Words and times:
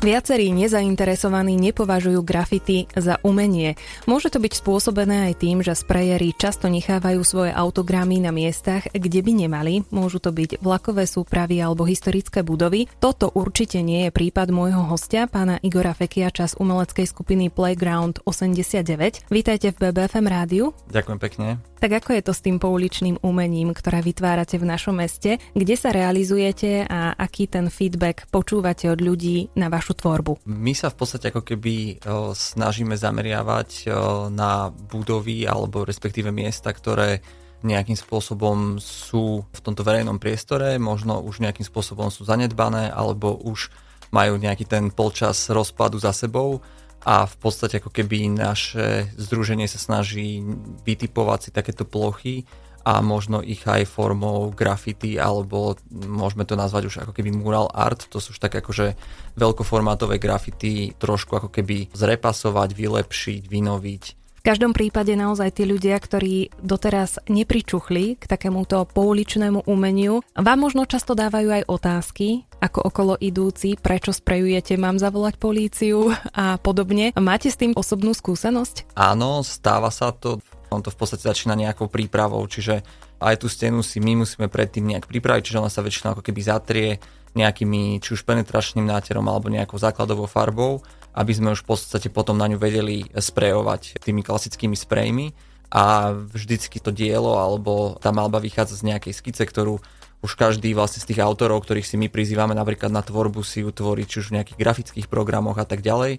Viacerí 0.00 0.48
nezainteresovaní 0.56 1.60
nepovažujú 1.60 2.24
grafity 2.24 2.88
za 2.96 3.20
umenie. 3.20 3.76
Môže 4.08 4.32
to 4.32 4.40
byť 4.40 4.64
spôsobené 4.64 5.28
aj 5.28 5.44
tým, 5.44 5.60
že 5.60 5.76
sprejeri 5.76 6.32
často 6.32 6.72
nechávajú 6.72 7.20
svoje 7.20 7.52
autogramy 7.52 8.16
na 8.16 8.32
miestach, 8.32 8.88
kde 8.96 9.20
by 9.20 9.44
nemali. 9.44 9.84
Môžu 9.92 10.16
to 10.16 10.32
byť 10.32 10.64
vlakové 10.64 11.04
súpravy 11.04 11.60
alebo 11.60 11.84
historické 11.84 12.40
budovy. 12.40 12.88
Toto 12.96 13.28
určite 13.36 13.84
nie 13.84 14.08
je 14.08 14.16
prípad 14.16 14.48
môjho 14.48 14.88
hostia, 14.88 15.28
pána 15.28 15.60
Igora 15.60 15.92
Fekiača 15.92 16.48
z 16.48 16.56
umeleckej 16.56 17.04
skupiny 17.04 17.52
Playground 17.52 18.24
89. 18.24 19.28
Vítajte 19.28 19.76
v 19.76 19.84
BBFM 19.84 20.24
rádiu. 20.24 20.72
Ďakujem 20.88 21.18
pekne. 21.20 21.60
Tak 21.80 22.04
ako 22.04 22.12
je 22.12 22.22
to 22.28 22.36
s 22.36 22.44
tým 22.44 22.60
pouličným 22.60 23.24
umením, 23.24 23.72
ktoré 23.72 24.04
vytvárate 24.04 24.60
v 24.60 24.68
našom 24.68 25.00
meste? 25.00 25.40
Kde 25.56 25.80
sa 25.80 25.96
realizujete 25.96 26.84
a 26.84 27.16
aký 27.16 27.48
ten 27.48 27.72
feedback 27.72 28.28
počúvate 28.28 28.92
od 28.92 29.00
ľudí 29.00 29.48
na 29.56 29.72
vašu 29.72 29.89
tvorbu? 29.92 30.46
My 30.48 30.72
sa 30.74 30.88
v 30.90 30.96
podstate 30.98 31.30
ako 31.30 31.42
keby 31.42 32.02
snažíme 32.32 32.94
zameriavať 32.94 33.90
na 34.32 34.70
budovy 34.70 35.44
alebo 35.44 35.86
respektíve 35.86 36.28
miesta, 36.34 36.70
ktoré 36.70 37.20
nejakým 37.60 37.96
spôsobom 37.96 38.80
sú 38.80 39.44
v 39.44 39.60
tomto 39.60 39.84
verejnom 39.84 40.16
priestore, 40.16 40.80
možno 40.80 41.20
už 41.20 41.44
nejakým 41.44 41.64
spôsobom 41.64 42.08
sú 42.08 42.24
zanedbané 42.24 42.88
alebo 42.88 43.36
už 43.36 43.68
majú 44.10 44.40
nejaký 44.40 44.64
ten 44.64 44.88
polčas 44.90 45.52
rozpadu 45.52 46.00
za 46.00 46.16
sebou 46.16 46.64
a 47.04 47.24
v 47.24 47.36
podstate 47.40 47.80
ako 47.80 47.92
keby 47.92 48.32
naše 48.32 49.08
združenie 49.16 49.68
sa 49.68 49.80
snaží 49.80 50.44
vytipovať 50.84 51.38
si 51.40 51.50
takéto 51.52 51.84
plochy 51.88 52.44
a 52.90 52.98
možno 53.06 53.38
ich 53.38 53.62
aj 53.62 53.86
formou 53.86 54.50
graffiti 54.50 55.14
alebo 55.14 55.78
môžeme 55.94 56.42
to 56.42 56.58
nazvať 56.58 56.82
už 56.90 56.94
ako 57.06 57.12
keby 57.14 57.30
mural 57.30 57.70
art, 57.70 58.10
to 58.10 58.18
sú 58.18 58.34
už 58.34 58.42
tak 58.42 58.58
akože 58.58 58.98
veľkoformátové 59.38 60.18
graffiti 60.18 60.90
trošku 60.98 61.38
ako 61.38 61.48
keby 61.54 61.94
zrepasovať, 61.94 62.74
vylepšiť, 62.74 63.42
vynoviť 63.46 64.04
v 64.40 64.48
každom 64.48 64.72
prípade 64.72 65.12
naozaj 65.12 65.60
tí 65.60 65.68
ľudia, 65.68 66.00
ktorí 66.00 66.48
doteraz 66.64 67.20
nepričuchli 67.28 68.16
k 68.16 68.24
takémuto 68.24 68.88
pouličnému 68.88 69.68
umeniu, 69.68 70.24
vám 70.32 70.64
možno 70.64 70.88
často 70.88 71.12
dávajú 71.12 71.60
aj 71.60 71.68
otázky, 71.68 72.48
ako 72.56 72.88
okolo 72.88 73.14
idúci, 73.20 73.76
prečo 73.76 74.16
sprejujete, 74.16 74.80
mám 74.80 74.96
zavolať 74.96 75.36
políciu 75.36 76.08
a 76.32 76.56
podobne. 76.56 77.12
Máte 77.20 77.52
s 77.52 77.60
tým 77.60 77.76
osobnú 77.76 78.16
skúsenosť? 78.16 78.96
Áno, 78.96 79.44
stáva 79.44 79.92
sa 79.92 80.08
to. 80.08 80.40
On 80.70 80.82
to 80.82 80.94
v 80.94 80.98
podstate 80.98 81.26
začína 81.26 81.58
nejakou 81.58 81.90
prípravou, 81.90 82.40
čiže 82.46 82.86
aj 83.18 83.42
tú 83.42 83.50
stenu 83.50 83.82
si 83.82 83.98
my 83.98 84.22
musíme 84.22 84.46
predtým 84.46 84.86
nejak 84.86 85.10
pripraviť, 85.10 85.42
čiže 85.50 85.60
ona 85.60 85.70
sa 85.70 85.82
väčšinou 85.82 86.14
ako 86.14 86.22
keby 86.22 86.40
zatrie 86.40 86.88
nejakými 87.34 88.02
či 88.02 88.14
už 88.14 88.26
penetračným 88.26 88.86
náterom 88.86 89.22
alebo 89.26 89.50
nejakou 89.50 89.78
základovou 89.78 90.26
farbou 90.26 90.82
aby 91.14 91.32
sme 91.34 91.54
už 91.54 91.66
v 91.66 91.68
podstate 91.74 92.08
potom 92.12 92.38
na 92.38 92.46
ňu 92.46 92.58
vedeli 92.60 93.02
sprejovať 93.10 93.98
tými 93.98 94.22
klasickými 94.22 94.78
sprejmi. 94.78 95.34
A 95.70 96.14
vždycky 96.14 96.82
to 96.82 96.90
dielo 96.90 97.38
alebo 97.38 97.94
tá 98.02 98.10
malba 98.10 98.42
vychádza 98.42 98.82
z 98.82 98.90
nejakej 98.90 99.14
skice, 99.14 99.42
ktorú 99.46 99.78
už 100.20 100.34
každý 100.34 100.74
vlastne 100.74 100.98
z 100.98 101.14
tých 101.14 101.22
autorov, 101.22 101.62
ktorých 101.62 101.86
si 101.86 101.94
my 101.94 102.10
prizývame 102.10 102.58
napríklad 102.58 102.90
na 102.90 103.06
tvorbu 103.06 103.40
si 103.46 103.62
ju 103.62 103.70
tvorí 103.70 104.02
či 104.04 104.18
už 104.20 104.34
v 104.34 104.42
nejakých 104.42 104.58
grafických 104.58 105.06
programoch 105.06 105.62
a 105.62 105.66
tak 105.66 105.80
ďalej 105.80 106.18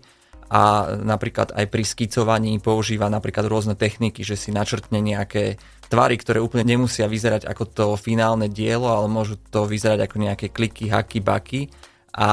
a 0.51 0.93
napríklad 0.99 1.55
aj 1.55 1.65
pri 1.71 1.83
skicovaní 1.87 2.59
používa 2.59 3.07
napríklad 3.07 3.47
rôzne 3.47 3.79
techniky, 3.79 4.27
že 4.27 4.35
si 4.35 4.51
načrtne 4.51 4.99
nejaké 4.99 5.55
tvary, 5.87 6.19
ktoré 6.19 6.43
úplne 6.43 6.67
nemusia 6.75 7.07
vyzerať 7.07 7.47
ako 7.47 7.63
to 7.71 7.85
finálne 7.95 8.51
dielo, 8.51 8.91
ale 8.91 9.07
môžu 9.07 9.39
to 9.39 9.63
vyzerať 9.63 10.03
ako 10.03 10.15
nejaké 10.19 10.51
kliky, 10.51 10.91
haky, 10.91 11.23
baky 11.23 11.61
a 12.11 12.29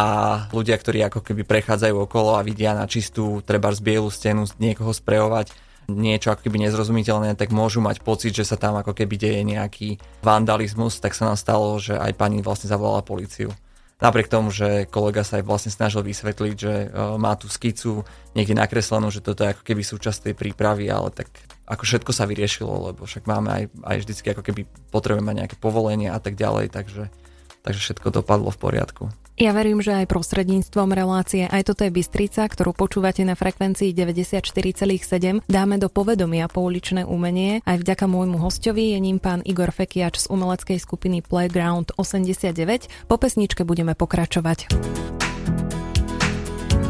ľudia, 0.51 0.75
ktorí 0.75 1.07
ako 1.07 1.23
keby 1.23 1.47
prechádzajú 1.47 1.95
okolo 2.11 2.35
a 2.35 2.43
vidia 2.43 2.75
na 2.75 2.91
čistú, 2.91 3.39
treba 3.47 3.71
z 3.71 3.87
bielu 3.87 4.11
stenu 4.11 4.51
niekoho 4.59 4.91
sprejovať 4.91 5.55
niečo 5.89 6.35
ako 6.35 6.45
keby 6.45 6.69
nezrozumiteľné, 6.69 7.33
tak 7.33 7.49
môžu 7.49 7.81
mať 7.81 8.05
pocit, 8.05 8.37
že 8.37 8.45
sa 8.45 8.61
tam 8.61 8.77
ako 8.77 8.93
keby 8.93 9.17
deje 9.17 9.41
nejaký 9.41 9.97
vandalizmus, 10.21 11.01
tak 11.01 11.17
sa 11.17 11.33
nám 11.33 11.41
stalo, 11.41 11.81
že 11.81 11.97
aj 11.97 12.13
pani 12.13 12.45
vlastne 12.45 12.69
zavolala 12.69 13.01
policiu. 13.01 13.49
Napriek 13.99 14.31
tomu, 14.31 14.55
že 14.55 14.87
kolega 14.87 15.27
sa 15.27 15.43
aj 15.43 15.45
vlastne 15.45 15.75
snažil 15.75 16.07
vysvetliť, 16.07 16.55
že 16.55 16.75
e, 16.87 16.89
má 17.19 17.35
tú 17.35 17.51
skicu 17.51 18.07
niekde 18.31 18.55
nakreslenú, 18.55 19.11
že 19.11 19.19
toto 19.19 19.43
je 19.43 19.51
ako 19.51 19.67
keby 19.67 19.83
súčasť 19.83 20.31
tej 20.31 20.35
prípravy, 20.39 20.87
ale 20.87 21.11
tak 21.11 21.27
ako 21.67 21.83
všetko 21.83 22.11
sa 22.15 22.31
vyriešilo, 22.31 22.95
lebo 22.95 23.11
však 23.11 23.27
máme 23.27 23.51
aj, 23.51 23.65
aj 23.83 23.97
vždycky 24.07 24.27
ako 24.31 24.43
keby 24.47 24.71
potrebujeme 24.95 25.43
nejaké 25.43 25.59
povolenie 25.59 26.15
a 26.15 26.23
tak 26.23 26.39
ďalej, 26.39 26.71
takže, 26.71 27.11
takže 27.67 27.81
všetko 27.83 28.23
dopadlo 28.23 28.55
v 28.55 28.63
poriadku. 28.63 29.11
Ja 29.39 29.55
verím, 29.55 29.79
že 29.79 29.95
aj 29.95 30.11
prostredníctvom 30.11 30.99
relácie 30.99 31.47
aj 31.47 31.71
toto 31.71 31.87
je 31.87 31.95
Bystrica, 31.95 32.43
ktorú 32.43 32.75
počúvate 32.75 33.23
na 33.23 33.39
frekvencii 33.39 33.95
94,7, 33.95 35.47
dáme 35.47 35.79
do 35.79 35.87
povedomia 35.87 36.51
pouličné 36.51 37.07
umenie. 37.07 37.63
Aj 37.63 37.79
vďaka 37.79 38.11
môjmu 38.11 38.43
hostovi 38.43 38.93
je 38.93 38.99
ním 38.99 39.23
pán 39.23 39.47
Igor 39.47 39.71
Fekiač 39.71 40.27
z 40.27 40.35
umeleckej 40.35 40.83
skupiny 40.83 41.23
Playground 41.23 41.95
89. 41.95 43.07
Po 43.07 43.15
pesničke 43.15 43.63
budeme 43.63 43.95
pokračovať. 43.95 44.75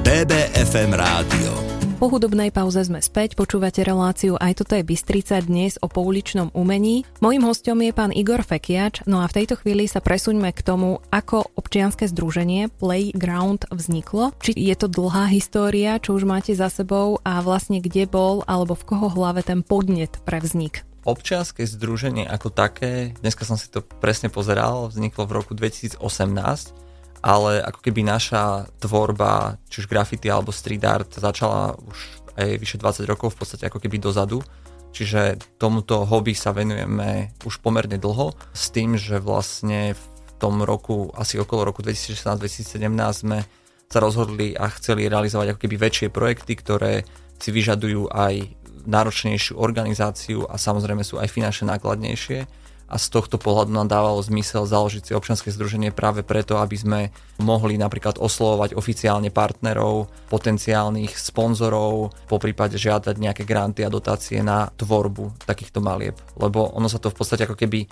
BBFM 0.09 0.97
Rádio 0.97 1.78
po 1.99 2.07
hudobnej 2.07 2.55
pauze 2.55 2.79
sme 2.87 3.03
späť, 3.03 3.35
počúvate 3.35 3.83
reláciu 3.83 4.39
Aj 4.39 4.55
toto 4.55 4.79
je 4.79 4.87
Bystrica 4.87 5.43
dnes 5.43 5.83
o 5.83 5.91
pouličnom 5.91 6.55
umení. 6.55 7.03
Mojím 7.19 7.43
hostom 7.43 7.83
je 7.83 7.91
pán 7.91 8.15
Igor 8.15 8.47
Fekiač, 8.47 9.03
no 9.11 9.19
a 9.19 9.27
v 9.27 9.43
tejto 9.43 9.59
chvíli 9.59 9.91
sa 9.91 9.99
presuňme 9.99 10.55
k 10.55 10.63
tomu, 10.63 11.03
ako 11.11 11.51
občianske 11.59 12.07
združenie 12.07 12.71
Playground 12.79 13.67
vzniklo. 13.75 14.31
Či 14.39 14.55
je 14.55 14.75
to 14.79 14.87
dlhá 14.87 15.27
história, 15.35 15.99
čo 15.99 16.15
už 16.15 16.23
máte 16.23 16.55
za 16.55 16.71
sebou 16.71 17.19
a 17.27 17.43
vlastne 17.43 17.83
kde 17.83 18.07
bol 18.07 18.47
alebo 18.47 18.79
v 18.79 18.87
koho 18.95 19.11
hlave 19.11 19.43
ten 19.43 19.67
podnet 19.67 20.23
pre 20.23 20.39
vznik? 20.39 20.87
Občianske 21.03 21.67
združenie 21.67 22.31
ako 22.31 22.55
také, 22.55 23.19
dneska 23.27 23.43
som 23.43 23.59
si 23.59 23.67
to 23.75 23.83
presne 23.83 24.31
pozeral, 24.31 24.87
vzniklo 24.87 25.27
v 25.27 25.35
roku 25.35 25.53
2018 25.59 25.99
ale 27.23 27.63
ako 27.63 27.81
keby 27.83 28.07
naša 28.07 28.71
tvorba, 28.79 29.59
či 29.67 29.83
už 29.85 29.91
graffiti 29.91 30.31
alebo 30.31 30.55
street 30.55 30.85
art, 30.87 31.11
začala 31.19 31.75
už 31.75 31.99
aj 32.39 32.49
vyše 32.63 32.79
20 32.79 33.11
rokov 33.11 33.35
v 33.35 33.39
podstate 33.43 33.67
ako 33.67 33.83
keby 33.83 33.99
dozadu. 33.99 34.43
Čiže 34.89 35.37
tomuto 35.61 36.09
hobby 36.09 36.33
sa 36.33 36.55
venujeme 36.55 37.35
už 37.45 37.61
pomerne 37.61 38.01
dlho 38.01 38.33
s 38.57 38.73
tým, 38.73 38.97
že 38.97 39.21
vlastne 39.21 39.93
v 39.93 40.05
tom 40.41 40.63
roku, 40.65 41.13
asi 41.19 41.37
okolo 41.37 41.69
roku 41.69 41.83
2016-2017 41.85 42.87
sme 43.13 43.45
sa 43.89 43.99
rozhodli 43.99 44.55
a 44.55 44.71
chceli 44.79 45.11
realizovať 45.11 45.55
ako 45.55 45.61
keby 45.67 45.77
väčšie 45.77 46.09
projekty, 46.09 46.53
ktoré 46.57 46.93
si 47.39 47.51
vyžadujú 47.53 48.11
aj 48.13 48.35
náročnejšiu 48.89 49.61
organizáciu 49.61 50.49
a 50.49 50.57
samozrejme 50.57 51.05
sú 51.05 51.21
aj 51.21 51.29
finančne 51.29 51.69
nákladnejšie 51.77 52.49
a 52.89 52.97
z 52.97 53.07
tohto 53.13 53.37
pohľadu 53.37 53.69
nám 53.69 53.93
dávalo 53.93 54.25
zmysel 54.25 54.65
založiť 54.65 55.03
si 55.05 55.13
občianske 55.13 55.53
združenie 55.53 55.93
práve 55.93 56.25
preto, 56.25 56.57
aby 56.57 56.77
sme 56.77 57.01
mohli 57.37 57.77
napríklad 57.77 58.17
oslovovať 58.17 58.73
oficiálne 58.73 59.29
partnerov, 59.29 60.09
potenciálnych 60.33 61.13
sponzorov, 61.13 62.17
po 62.25 62.37
prípade 62.41 62.81
žiadať 62.81 63.15
nejaké 63.21 63.45
granty 63.45 63.85
a 63.85 63.93
dotácie 63.93 64.41
na 64.41 64.73
tvorbu 64.73 65.45
takýchto 65.45 65.85
malieb. 65.85 66.17
Lebo 66.41 66.73
ono 66.73 66.89
sa 66.89 66.97
to 66.97 67.13
v 67.13 67.19
podstate 67.21 67.45
ako 67.45 67.55
keby 67.55 67.85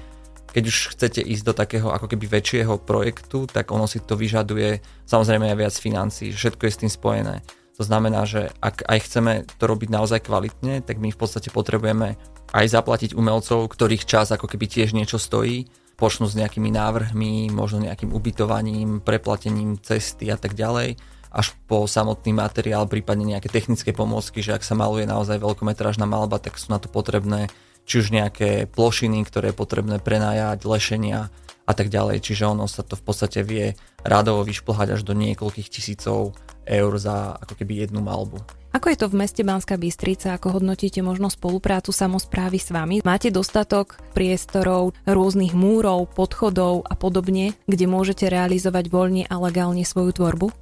keď 0.47 0.73
už 0.73 0.97
chcete 0.97 1.21
ísť 1.21 1.45
do 1.45 1.53
takého 1.53 1.93
ako 1.93 2.09
keby 2.09 2.41
väčšieho 2.41 2.81
projektu, 2.81 3.45
tak 3.45 3.69
ono 3.69 3.85
si 3.85 4.01
to 4.01 4.17
vyžaduje 4.17 4.81
samozrejme 5.05 5.53
aj 5.53 5.59
viac 5.61 5.75
financí, 5.77 6.33
všetko 6.33 6.65
je 6.65 6.73
s 6.73 6.81
tým 6.81 6.89
spojené. 6.89 7.45
To 7.77 7.83
znamená, 7.85 8.25
že 8.25 8.57
ak 8.65 8.89
aj 8.89 8.99
chceme 9.05 9.33
to 9.45 9.65
robiť 9.69 9.89
naozaj 9.93 10.25
kvalitne, 10.25 10.81
tak 10.81 10.97
my 10.97 11.13
v 11.13 11.19
podstate 11.21 11.53
potrebujeme 11.53 12.17
aj 12.57 12.67
zaplatiť 12.73 13.13
umelcov, 13.13 13.69
ktorých 13.69 14.09
čas 14.09 14.33
ako 14.33 14.49
keby 14.49 14.65
tiež 14.65 14.97
niečo 14.97 15.21
stojí, 15.21 15.69
počnú 15.97 16.29
s 16.29 16.37
nejakými 16.37 16.73
návrhmi, 16.73 17.53
možno 17.53 17.85
nejakým 17.85 18.13
ubytovaním, 18.13 19.01
preplatením 19.01 19.81
cesty 19.81 20.29
a 20.29 20.37
tak 20.37 20.53
ďalej, 20.57 20.97
až 21.33 21.53
po 21.69 21.85
samotný 21.85 22.33
materiál, 22.33 22.89
prípadne 22.89 23.37
nejaké 23.37 23.53
technické 23.53 23.93
pomôcky, 23.93 24.41
že 24.41 24.57
ak 24.57 24.65
sa 24.65 24.73
maluje 24.73 25.05
naozaj 25.05 25.37
veľkometrážna 25.37 26.09
malba, 26.09 26.41
tak 26.41 26.57
sú 26.57 26.73
na 26.73 26.81
to 26.81 26.89
potrebné 26.89 27.53
či 27.87 28.03
už 28.03 28.11
nejaké 28.11 28.67
plošiny, 28.73 29.23
ktoré 29.29 29.53
je 29.53 29.61
potrebné 29.61 30.01
prenajať, 30.01 30.65
lešenia 30.65 31.29
a 31.67 31.73
tak 31.75 31.91
ďalej. 31.91 32.23
Čiže 32.23 32.47
ono 32.47 32.71
sa 32.71 32.87
to 32.87 32.95
v 32.95 33.05
podstate 33.05 33.43
vie 33.43 33.75
radovo 34.07 34.47
vyšplhať 34.47 34.97
až 34.97 35.01
do 35.03 35.13
niekoľkých 35.19 35.69
tisícov 35.69 36.39
eur 36.63 36.93
za 36.99 37.35
ako 37.43 37.55
keby 37.59 37.87
jednu 37.87 38.03
malbu. 38.03 38.39
Ako 38.77 38.93
je 38.93 38.99
to 39.01 39.09
v 39.09 39.25
meste 39.25 39.41
Banská 39.41 39.81
Bystrica? 39.81 40.37
Ako 40.37 40.61
hodnotíte 40.61 41.01
možno 41.01 41.33
spoluprácu 41.33 41.97
samozprávy 41.97 42.61
s 42.61 42.69
vami? 42.69 43.01
Máte 43.01 43.33
dostatok 43.33 43.97
priestorov, 44.13 44.93
rôznych 45.09 45.57
múrov, 45.57 46.13
podchodov 46.13 46.85
a 46.85 46.93
podobne, 46.93 47.57
kde 47.65 47.89
môžete 47.89 48.29
realizovať 48.29 48.93
voľne 48.93 49.25
a 49.33 49.35
legálne 49.41 49.81
svoju 49.81 50.21
tvorbu? 50.21 50.53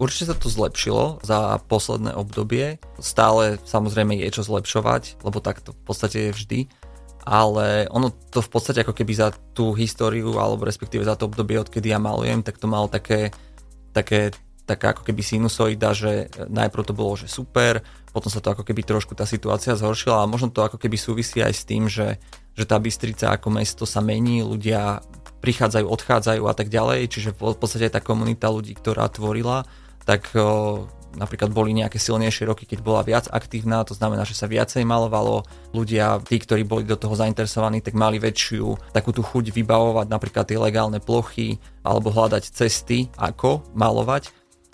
Určite 0.00 0.32
sa 0.32 0.36
to 0.40 0.48
zlepšilo 0.48 1.20
za 1.20 1.60
posledné 1.68 2.16
obdobie. 2.16 2.80
Stále 2.96 3.60
samozrejme 3.68 4.16
je 4.16 4.32
čo 4.32 4.40
zlepšovať, 4.40 5.20
lebo 5.20 5.44
tak 5.44 5.60
to 5.60 5.76
v 5.76 5.82
podstate 5.84 6.18
je 6.24 6.30
vždy. 6.32 6.60
Ale 7.24 7.84
ono 7.92 8.12
to 8.32 8.40
v 8.40 8.50
podstate 8.50 8.80
ako 8.80 8.96
keby 8.96 9.12
za 9.12 9.28
tú 9.52 9.76
históriu, 9.76 10.36
alebo 10.40 10.64
respektíve 10.64 11.04
za 11.04 11.14
to 11.14 11.28
obdobie, 11.28 11.60
odkedy 11.60 11.92
ja 11.92 12.00
malujem, 12.00 12.40
tak 12.40 12.56
to 12.56 12.64
malo 12.64 12.88
také, 12.88 13.34
také 13.92 14.32
taká 14.70 14.94
ako 14.94 15.02
keby 15.02 15.18
sinusoida, 15.26 15.90
že 15.90 16.30
najprv 16.46 16.86
to 16.86 16.94
bolo, 16.94 17.18
že 17.18 17.26
super, 17.26 17.82
potom 18.14 18.30
sa 18.30 18.38
to 18.38 18.54
ako 18.54 18.62
keby 18.62 18.86
trošku 18.86 19.18
tá 19.18 19.26
situácia 19.26 19.74
zhoršila 19.74 20.22
a 20.22 20.30
možno 20.30 20.54
to 20.54 20.62
ako 20.62 20.78
keby 20.78 20.94
súvisí 20.94 21.42
aj 21.42 21.54
s 21.58 21.66
tým, 21.66 21.90
že, 21.90 22.22
že 22.54 22.64
tá 22.70 22.78
Bystrica 22.78 23.34
ako 23.34 23.50
mesto 23.50 23.82
sa 23.82 23.98
mení, 23.98 24.46
ľudia 24.46 25.02
prichádzajú, 25.42 25.86
odchádzajú 25.90 26.42
a 26.46 26.54
tak 26.54 26.70
ďalej, 26.70 27.10
čiže 27.10 27.34
v 27.34 27.58
podstate 27.58 27.90
tá 27.90 27.98
komunita 27.98 28.46
ľudí, 28.46 28.78
ktorá 28.78 29.10
tvorila, 29.10 29.66
tak 30.06 30.30
napríklad 31.16 31.50
boli 31.50 31.74
nejaké 31.74 31.98
silnejšie 31.98 32.46
roky, 32.46 32.66
keď 32.66 32.78
bola 32.82 33.02
viac 33.02 33.26
aktívna, 33.30 33.82
to 33.82 33.96
znamená, 33.96 34.22
že 34.22 34.38
sa 34.38 34.46
viacej 34.46 34.86
malovalo. 34.86 35.42
Ľudia, 35.74 36.22
tí, 36.22 36.38
ktorí 36.38 36.62
boli 36.62 36.86
do 36.86 36.94
toho 36.94 37.14
zainteresovaní, 37.18 37.82
tak 37.82 37.98
mali 37.98 38.22
väčšiu 38.22 38.94
takú 38.94 39.10
tú 39.10 39.26
chuť 39.26 39.50
vybavovať 39.50 40.06
napríklad 40.06 40.44
tie 40.46 40.58
legálne 40.58 41.02
plochy 41.02 41.58
alebo 41.82 42.14
hľadať 42.14 42.44
cesty, 42.50 43.10
ako 43.18 43.66
malovať 43.74 44.30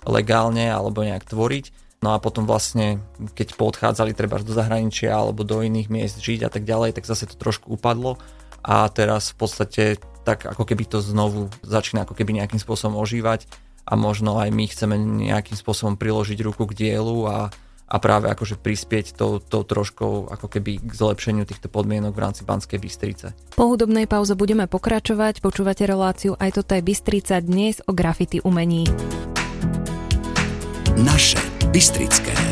legálne 0.07 0.69
alebo 0.69 1.03
nejak 1.03 1.27
tvoriť. 1.27 1.87
No 2.05 2.13
a 2.13 2.21
potom 2.21 2.45
vlastne, 2.45 3.01
keď 3.35 3.57
poodchádzali 3.57 4.13
treba 4.13 4.39
do 4.39 4.53
zahraničia 4.53 5.17
alebo 5.17 5.43
do 5.43 5.65
iných 5.65 5.89
miest 5.89 6.17
žiť 6.21 6.47
a 6.47 6.51
tak 6.53 6.69
ďalej, 6.69 6.95
tak 6.95 7.09
zase 7.09 7.27
to 7.27 7.41
trošku 7.41 7.73
upadlo 7.73 8.21
a 8.67 8.87
teraz 8.91 9.31
v 9.33 9.37
podstate 9.39 9.85
tak 10.27 10.43
ako 10.43 10.67
keby 10.67 10.91
to 10.91 10.99
znovu 10.99 11.47
začína 11.63 12.03
ako 12.03 12.19
keby 12.19 12.35
nejakým 12.35 12.59
spôsobom 12.59 12.99
ožívať 12.99 13.47
a 13.87 13.93
možno 13.95 14.43
aj 14.43 14.51
my 14.51 14.65
chceme 14.67 14.99
nejakým 14.99 15.55
spôsobom 15.55 15.95
priložiť 15.95 16.39
ruku 16.43 16.67
k 16.67 16.75
dielu 16.75 17.19
a, 17.31 17.39
a 17.87 17.97
práve 18.03 18.27
akože 18.27 18.59
prispieť 18.59 19.15
tou, 19.15 19.39
tou 19.39 19.63
troškou 19.63 20.27
ako 20.27 20.47
keby 20.51 20.83
k 20.83 20.91
zlepšeniu 20.91 21.47
týchto 21.47 21.71
podmienok 21.71 22.13
v 22.13 22.23
rámci 22.23 22.43
Banskej 22.43 22.83
Bystrice. 22.83 23.27
Po 23.55 23.71
hudobnej 23.71 24.11
pauze 24.11 24.35
budeme 24.35 24.67
pokračovať, 24.67 25.39
počúvate 25.39 25.87
reláciu 25.87 26.35
aj 26.35 26.59
toto 26.59 26.75
je 26.75 26.83
Bystrica 26.83 27.39
dnes 27.39 27.79
o 27.87 27.95
grafity 27.95 28.43
umení. 28.43 28.91
Naše 30.99 31.39
Bystrické. 31.71 32.46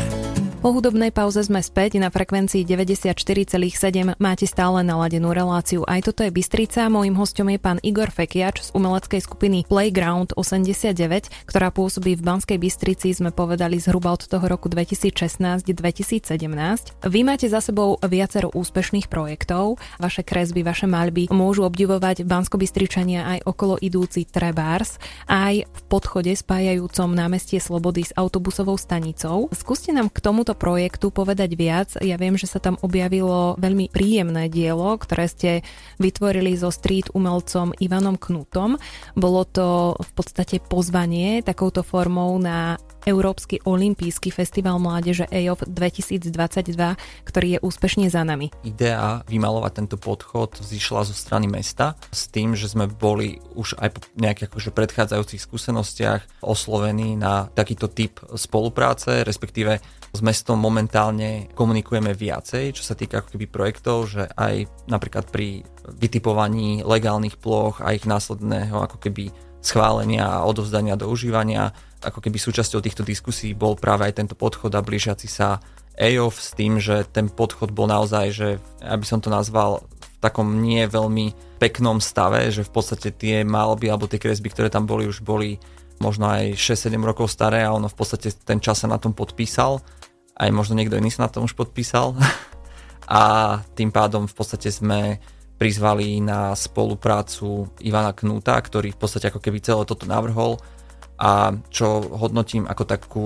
Po 0.65 0.73
hudobnej 0.73 1.13
pauze 1.13 1.45
sme 1.45 1.61
späť 1.61 2.01
na 2.01 2.09
frekvencii 2.09 2.65
94,7. 2.65 4.17
Máte 4.17 4.49
stále 4.49 4.81
naladenú 4.81 5.29
reláciu. 5.29 5.85
Aj 5.85 6.01
toto 6.01 6.25
je 6.25 6.33
Bystrica. 6.33 6.89
Mojím 6.89 7.13
hostom 7.21 7.53
je 7.53 7.61
pán 7.61 7.77
Igor 7.85 8.09
Fekiač 8.09 8.65
z 8.65 8.69
umeleckej 8.73 9.21
skupiny 9.21 9.69
Playground 9.69 10.33
89, 10.33 11.45
ktorá 11.45 11.69
pôsobí 11.69 12.17
v 12.17 12.25
Banskej 12.25 12.57
Bystrici, 12.57 13.13
sme 13.13 13.29
povedali 13.29 13.77
zhruba 13.77 14.17
od 14.17 14.25
toho 14.25 14.41
roku 14.41 14.65
2016-2017. 14.65 16.33
Vy 17.13 17.19
máte 17.21 17.45
za 17.45 17.61
sebou 17.61 18.01
viacero 18.01 18.49
úspešných 18.49 19.05
projektov. 19.05 19.77
Vaše 20.01 20.25
kresby, 20.25 20.65
vaše 20.65 20.89
maľby 20.89 21.29
môžu 21.29 21.61
obdivovať 21.69 22.25
Bansko-Bystričania 22.25 23.37
aj 23.37 23.45
okolo 23.45 23.77
idúci 23.77 24.25
Trebárs, 24.25 24.97
aj 25.29 25.69
v 25.69 25.81
podchode 25.85 26.33
spájajúcom 26.33 27.13
námestie 27.13 27.61
Slobody 27.61 28.09
s 28.09 28.17
autobusovou 28.17 28.81
stanicou. 28.81 29.53
Skúste 29.53 29.93
nám 29.93 30.09
k 30.09 30.25
tomuto 30.25 30.54
projektu 30.55 31.11
povedať 31.13 31.53
viac. 31.53 31.89
Ja 32.01 32.15
viem, 32.15 32.39
že 32.39 32.47
sa 32.47 32.63
tam 32.63 32.79
objavilo 32.81 33.59
veľmi 33.59 33.91
príjemné 33.91 34.47
dielo, 34.47 34.95
ktoré 34.97 35.27
ste 35.29 35.51
vytvorili 35.99 36.55
so 36.55 36.71
street 36.71 37.11
umelcom 37.13 37.75
Ivanom 37.77 38.15
Knutom. 38.15 38.79
Bolo 39.13 39.43
to 39.45 39.99
v 39.99 40.11
podstate 40.15 40.63
pozvanie 40.63 41.43
takouto 41.43 41.83
formou 41.83 42.39
na 42.39 42.79
Európsky 43.05 43.61
olimpijský 43.61 44.33
festival 44.33 44.81
mládeže 44.81 45.29
EOF 45.29 45.69
2022, 45.69 46.73
ktorý 47.23 47.47
je 47.55 47.59
úspešne 47.61 48.09
za 48.09 48.25
nami. 48.25 48.49
Idea 48.65 49.21
vymalovať 49.29 49.71
tento 49.77 49.97
podchod 50.01 50.57
zišla 50.57 51.05
zo 51.05 51.13
strany 51.13 51.45
mesta 51.45 51.93
s 52.09 52.25
tým, 52.27 52.57
že 52.57 52.65
sme 52.65 52.89
boli 52.89 53.37
už 53.53 53.77
aj 53.77 53.89
po 53.93 53.99
nejakých 54.17 54.49
akože 54.49 54.69
predchádzajúcich 54.73 55.37
skúsenostiach 55.37 56.41
oslovení 56.41 57.13
na 57.13 57.45
takýto 57.53 57.85
typ 57.85 58.17
spolupráce, 58.33 59.21
respektíve 59.21 59.79
s 60.15 60.23
mestom 60.23 60.55
momentálne 60.57 61.51
komunikujeme 61.51 62.15
viacej, 62.15 62.73
čo 62.73 62.83
sa 62.87 62.95
týka 62.95 63.19
ako 63.19 63.35
keby 63.35 63.45
projektov, 63.51 64.07
že 64.07 64.23
aj 64.33 64.65
napríklad 64.87 65.27
pri 65.27 65.67
vytipovaní 65.85 66.81
legálnych 66.81 67.35
ploch 67.37 67.83
a 67.83 67.91
ich 67.91 68.07
následného 68.07 68.79
ako 68.87 68.97
keby 68.97 69.29
schválenia 69.59 70.23
a 70.23 70.45
odovzdania 70.45 70.95
do 70.95 71.09
užívania, 71.09 71.73
ako 72.05 72.21
keby 72.21 72.37
súčasťou 72.37 72.79
týchto 72.85 73.01
diskusí 73.01 73.57
bol 73.57 73.73
práve 73.73 74.05
aj 74.05 74.21
tento 74.21 74.35
podchod 74.37 74.71
a 74.77 74.85
blížiaci 74.85 75.25
sa 75.25 75.57
EOF 75.97 76.35
s 76.37 76.53
tým, 76.53 76.77
že 76.77 77.07
ten 77.09 77.31
podchod 77.31 77.73
bol 77.73 77.89
naozaj, 77.89 78.25
že 78.29 78.47
aby 78.85 79.05
som 79.07 79.17
to 79.17 79.33
nazval 79.33 79.81
v 79.89 80.07
takom 80.21 80.61
nie 80.61 80.85
veľmi 80.85 81.57
peknom 81.57 81.97
stave, 81.97 82.45
že 82.53 82.61
v 82.61 82.71
podstate 82.71 83.09
tie 83.09 83.41
malby 83.41 83.89
alebo 83.89 84.05
tie 84.05 84.21
kresby, 84.21 84.53
ktoré 84.53 84.69
tam 84.69 84.85
boli, 84.85 85.09
už 85.09 85.25
boli 85.25 85.57
možno 86.03 86.27
aj 86.27 86.59
6-7 86.59 86.99
rokov 86.99 87.31
staré 87.31 87.63
a 87.63 87.73
ono 87.73 87.87
v 87.87 87.97
podstate 87.97 88.31
ten 88.43 88.59
čas 88.59 88.83
sa 88.83 88.87
na 88.91 88.99
tom 88.99 89.15
podpísal 89.15 89.79
aj 90.35 90.49
možno 90.51 90.75
niekto 90.75 90.99
iný 90.99 91.11
sa 91.11 91.27
na 91.27 91.31
tom 91.31 91.47
už 91.47 91.55
podpísal. 91.55 92.15
a 93.07 93.21
tým 93.73 93.89
pádom 93.89 94.27
v 94.27 94.35
podstate 94.35 94.69
sme 94.71 95.19
prizvali 95.55 96.19
na 96.19 96.51
spoluprácu 96.51 97.71
Ivana 97.79 98.11
Knúta, 98.11 98.59
ktorý 98.59 98.91
v 98.91 98.99
podstate 98.99 99.31
ako 99.31 99.39
keby 99.39 99.63
celé 99.63 99.83
toto 99.87 100.03
navrhol 100.03 100.59
a 101.15 101.55
čo 101.71 102.03
hodnotím 102.11 102.67
ako 102.67 102.83
takú 102.83 103.25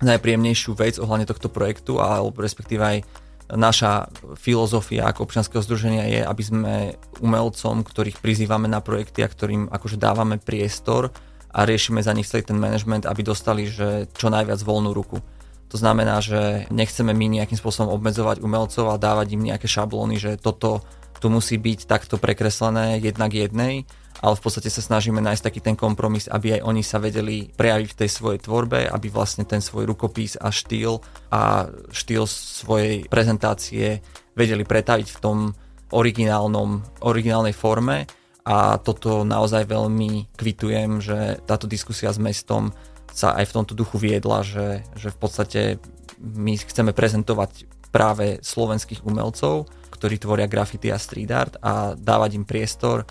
najpríjemnejšiu 0.00 0.72
vec 0.78 0.96
ohľadne 0.96 1.28
tohto 1.28 1.52
projektu, 1.52 2.00
alebo 2.00 2.40
respektíve 2.40 2.80
aj 2.80 2.98
naša 3.52 4.12
filozofia 4.36 5.08
ako 5.08 5.24
občianského 5.24 5.64
združenia 5.64 6.04
je, 6.08 6.20
aby 6.20 6.42
sme 6.44 6.74
umelcom, 7.24 7.80
ktorých 7.80 8.20
prizývame 8.20 8.68
na 8.68 8.84
projekty 8.84 9.24
a 9.24 9.28
ktorým 9.28 9.72
akože 9.72 9.96
dávame 9.96 10.36
priestor 10.36 11.08
a 11.48 11.64
riešime 11.64 12.04
za 12.04 12.12
nich 12.12 12.28
celý 12.28 12.44
ten 12.44 12.60
management, 12.60 13.08
aby 13.08 13.24
dostali 13.24 13.64
že 13.64 14.08
čo 14.12 14.28
najviac 14.28 14.60
voľnú 14.60 14.92
ruku. 14.92 15.20
To 15.68 15.76
znamená, 15.76 16.24
že 16.24 16.64
nechceme 16.72 17.12
my 17.12 17.26
nejakým 17.28 17.60
spôsobom 17.60 17.92
obmedzovať 17.92 18.40
umelcov 18.40 18.88
a 18.88 19.00
dávať 19.00 19.36
im 19.36 19.44
nejaké 19.44 19.68
šablóny, 19.68 20.16
že 20.16 20.40
toto 20.40 20.80
tu 21.18 21.28
musí 21.28 21.58
byť 21.58 21.90
takto 21.90 22.16
prekreslené 22.16 23.02
jednak 23.02 23.34
jednej, 23.34 23.84
ale 24.22 24.34
v 24.38 24.42
podstate 24.42 24.70
sa 24.70 24.82
snažíme 24.82 25.18
nájsť 25.18 25.42
taký 25.42 25.60
ten 25.62 25.76
kompromis, 25.78 26.30
aby 26.30 26.58
aj 26.58 26.62
oni 26.62 26.82
sa 26.82 27.02
vedeli 27.02 27.50
prejaviť 27.50 27.88
v 27.90 27.98
tej 27.98 28.10
svojej 28.10 28.40
tvorbe, 28.42 28.86
aby 28.86 29.06
vlastne 29.10 29.42
ten 29.46 29.58
svoj 29.58 29.86
rukopis 29.86 30.38
a 30.38 30.50
štýl 30.50 31.02
a 31.30 31.70
štýl 31.90 32.24
svojej 32.26 33.06
prezentácie 33.10 34.02
vedeli 34.34 34.62
pretaviť 34.62 35.08
v 35.10 35.20
tom 35.22 35.38
originálnom, 35.90 37.02
originálnej 37.02 37.54
forme. 37.54 38.06
A 38.48 38.80
toto 38.80 39.28
naozaj 39.28 39.68
veľmi 39.68 40.32
kvitujem, 40.32 41.04
že 41.04 41.36
táto 41.44 41.68
diskusia 41.68 42.08
s 42.08 42.16
mestom 42.16 42.72
sa 43.18 43.34
aj 43.34 43.50
v 43.50 43.54
tomto 43.58 43.74
duchu 43.74 43.98
viedla, 43.98 44.46
že, 44.46 44.86
že 44.94 45.10
v 45.10 45.18
podstate 45.18 45.60
my 46.22 46.54
chceme 46.54 46.94
prezentovať 46.94 47.66
práve 47.90 48.38
slovenských 48.46 49.02
umelcov, 49.02 49.66
ktorí 49.90 50.22
tvoria 50.22 50.46
graffiti 50.46 50.94
a 50.94 51.02
street 51.02 51.34
art 51.34 51.58
a 51.58 51.98
dávať 51.98 52.38
im 52.38 52.46
priestor, 52.46 53.02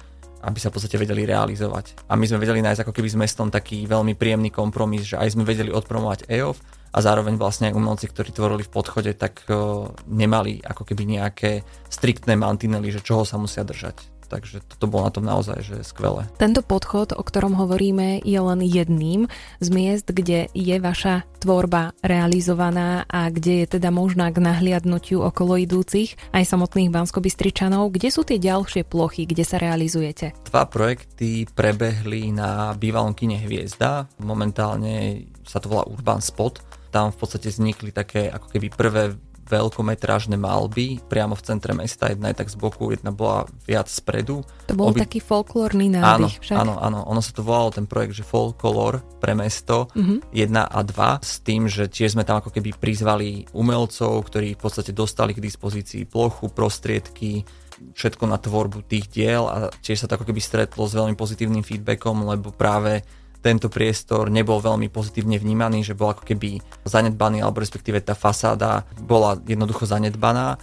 aby 0.47 0.63
sa 0.63 0.71
v 0.71 0.79
podstate 0.79 0.95
vedeli 0.95 1.27
realizovať. 1.27 2.07
A 2.07 2.15
my 2.15 2.23
sme 2.23 2.39
vedeli 2.39 2.63
nájsť 2.63 2.87
ako 2.87 2.95
keby 2.95 3.09
s 3.11 3.19
mestom 3.19 3.51
taký 3.51 3.83
veľmi 3.83 4.15
príjemný 4.15 4.47
kompromis, 4.47 5.03
že 5.03 5.19
aj 5.19 5.35
sme 5.35 5.43
vedeli 5.43 5.75
odpromovať 5.75 6.31
EOF 6.31 6.57
a 6.95 6.97
zároveň 7.03 7.35
vlastne 7.35 7.67
aj 7.67 7.75
umelci, 7.75 8.07
ktorí 8.07 8.31
tvorili 8.31 8.63
v 8.63 8.71
podchode, 8.71 9.11
tak 9.17 9.43
uh, 9.51 9.91
nemali 10.07 10.63
ako 10.63 10.87
keby 10.87 11.19
nejaké 11.19 11.67
striktné 11.91 12.39
mantinely, 12.39 12.95
že 12.95 13.03
čoho 13.03 13.27
sa 13.27 13.35
musia 13.35 13.67
držať. 13.67 14.16
Takže 14.27 14.59
toto 14.67 14.91
bolo 14.91 15.07
na 15.07 15.11
tom 15.15 15.23
naozaj 15.23 15.63
že 15.63 15.75
skvelé. 15.87 16.27
Tento 16.35 16.59
podchod, 16.59 17.15
o 17.15 17.23
ktorom 17.23 17.55
hovoríme, 17.55 18.19
je 18.27 18.39
len 18.39 18.59
jedným 18.59 19.31
z 19.63 19.67
miest, 19.71 20.11
kde 20.11 20.51
je 20.51 20.75
vaša 20.83 21.23
tvorba 21.39 21.95
realizovaná 22.03 23.07
a 23.07 23.31
kde 23.31 23.63
je 23.63 23.79
teda 23.79 23.87
možná 23.87 24.29
k 24.35 24.43
nahliadnutiu 24.43 25.23
okolo 25.23 25.55
idúcich 25.55 26.19
aj 26.35 26.43
samotných 26.43 26.91
banskobystričanov. 26.91 27.95
Kde 27.95 28.09
sú 28.11 28.27
tie 28.27 28.35
ďalšie 28.35 28.83
plochy, 28.83 29.23
kde 29.23 29.47
sa 29.47 29.57
realizujete? 29.61 30.35
Dva 30.51 30.67
projekty 30.67 31.47
prebehli 31.47 32.35
na 32.35 32.75
bývalom 32.75 33.15
kine 33.15 33.39
Hviezda. 33.39 34.11
Momentálne 34.19 35.27
sa 35.47 35.63
to 35.63 35.71
volá 35.71 35.87
Urban 35.87 36.19
Spot. 36.19 36.59
Tam 36.91 37.11
v 37.11 37.19
podstate 37.19 37.51
vznikli 37.51 37.91
také 37.91 38.31
ako 38.31 38.47
keby 38.51 38.67
prvé 38.71 39.03
veľkometrážne 39.47 40.35
malby 40.35 40.99
priamo 41.07 41.33
v 41.33 41.43
centre 41.43 41.71
mesta, 41.71 42.11
jedna 42.11 42.31
je 42.31 42.39
tak 42.43 42.51
z 42.51 42.55
boku, 42.59 42.91
jedna 42.91 43.15
bola 43.15 43.47
viac 43.63 43.87
spredu. 43.87 44.43
To 44.67 44.75
bol 44.75 44.91
Obi... 44.91 45.01
taký 45.01 45.23
folklórny 45.23 45.91
nádych 45.95 46.37
áno, 46.37 46.43
však? 46.43 46.57
Áno, 46.59 46.73
áno, 46.77 46.99
ono 47.07 47.21
sa 47.23 47.31
to 47.31 47.41
volalo 47.41 47.71
ten 47.71 47.87
projekt, 47.87 48.19
že 48.19 48.27
Folklor 48.27 49.01
pre 49.23 49.33
mesto 49.33 49.87
uh-huh. 49.91 50.21
Mhm. 50.21 50.35
1 50.35 50.61
a 50.67 50.79
2 50.83 51.23
s 51.23 51.33
tým, 51.41 51.65
že 51.71 51.87
tiež 51.87 52.13
sme 52.13 52.27
tam 52.27 52.43
ako 52.43 52.51
keby 52.51 52.75
prizvali 52.75 53.47
umelcov, 53.55 54.27
ktorí 54.27 54.55
v 54.55 54.61
podstate 54.61 54.91
dostali 54.91 55.31
k 55.31 55.43
dispozícii 55.43 56.03
plochu, 56.05 56.51
prostriedky, 56.51 57.47
všetko 57.93 58.23
na 58.25 58.37
tvorbu 58.41 58.85
tých 58.85 59.05
diel 59.09 59.45
a 59.45 59.69
tiež 59.69 60.05
sa 60.05 60.07
to 60.09 60.17
ako 60.17 60.25
keby 60.29 60.41
stretlo 60.41 60.89
s 60.89 60.97
veľmi 60.97 61.13
pozitívnym 61.13 61.61
feedbackom, 61.61 62.25
lebo 62.25 62.49
práve 62.49 63.05
tento 63.41 63.71
priestor 63.71 64.27
nebol 64.27 64.59
veľmi 64.59 64.89
pozitívne 64.89 65.37
vnímaný, 65.37 65.85
že 65.85 65.97
bol 65.97 66.11
ako 66.11 66.27
keby 66.27 66.61
zanedbaný, 66.83 67.41
alebo 67.41 67.61
respektíve 67.63 68.01
tá 68.03 68.17
fasáda 68.17 68.83
bola 68.99 69.37
jednoducho 69.45 69.87
zanedbaná 69.87 70.57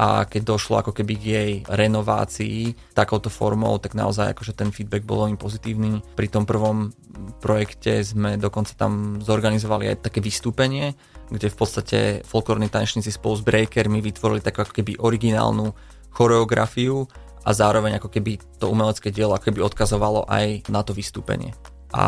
a 0.00 0.24
keď 0.24 0.56
došlo 0.56 0.80
ako 0.80 0.96
keby 0.96 1.14
k 1.18 1.24
jej 1.28 1.52
renovácii 1.68 2.72
takouto 2.96 3.28
formou, 3.28 3.76
tak 3.76 3.92
naozaj 3.92 4.32
akože 4.32 4.56
ten 4.56 4.72
feedback 4.72 5.04
bol 5.04 5.28
veľmi 5.28 5.36
pozitívny. 5.36 6.00
Pri 6.16 6.32
tom 6.32 6.48
prvom 6.48 6.88
projekte 7.44 8.00
sme 8.00 8.40
dokonca 8.40 8.72
tam 8.72 9.20
zorganizovali 9.20 9.92
aj 9.92 10.08
také 10.08 10.24
vystúpenie, 10.24 10.96
kde 11.28 11.52
v 11.52 11.56
podstate 11.58 11.98
folklórni 12.24 12.72
tanečníci 12.72 13.12
spolu 13.12 13.36
s 13.36 13.44
breakermi 13.44 14.00
vytvorili 14.00 14.40
takú 14.40 14.64
ako 14.64 14.72
keby 14.80 14.96
originálnu 15.04 15.68
choreografiu 16.16 17.04
a 17.44 17.50
zároveň 17.52 18.00
ako 18.00 18.08
keby 18.08 18.40
to 18.56 18.72
umelecké 18.72 19.12
dielo 19.12 19.36
ako 19.36 19.52
keby 19.52 19.60
odkazovalo 19.64 20.24
aj 20.32 20.64
na 20.72 20.80
to 20.80 20.96
vystúpenie. 20.96 21.52
A 21.90 22.06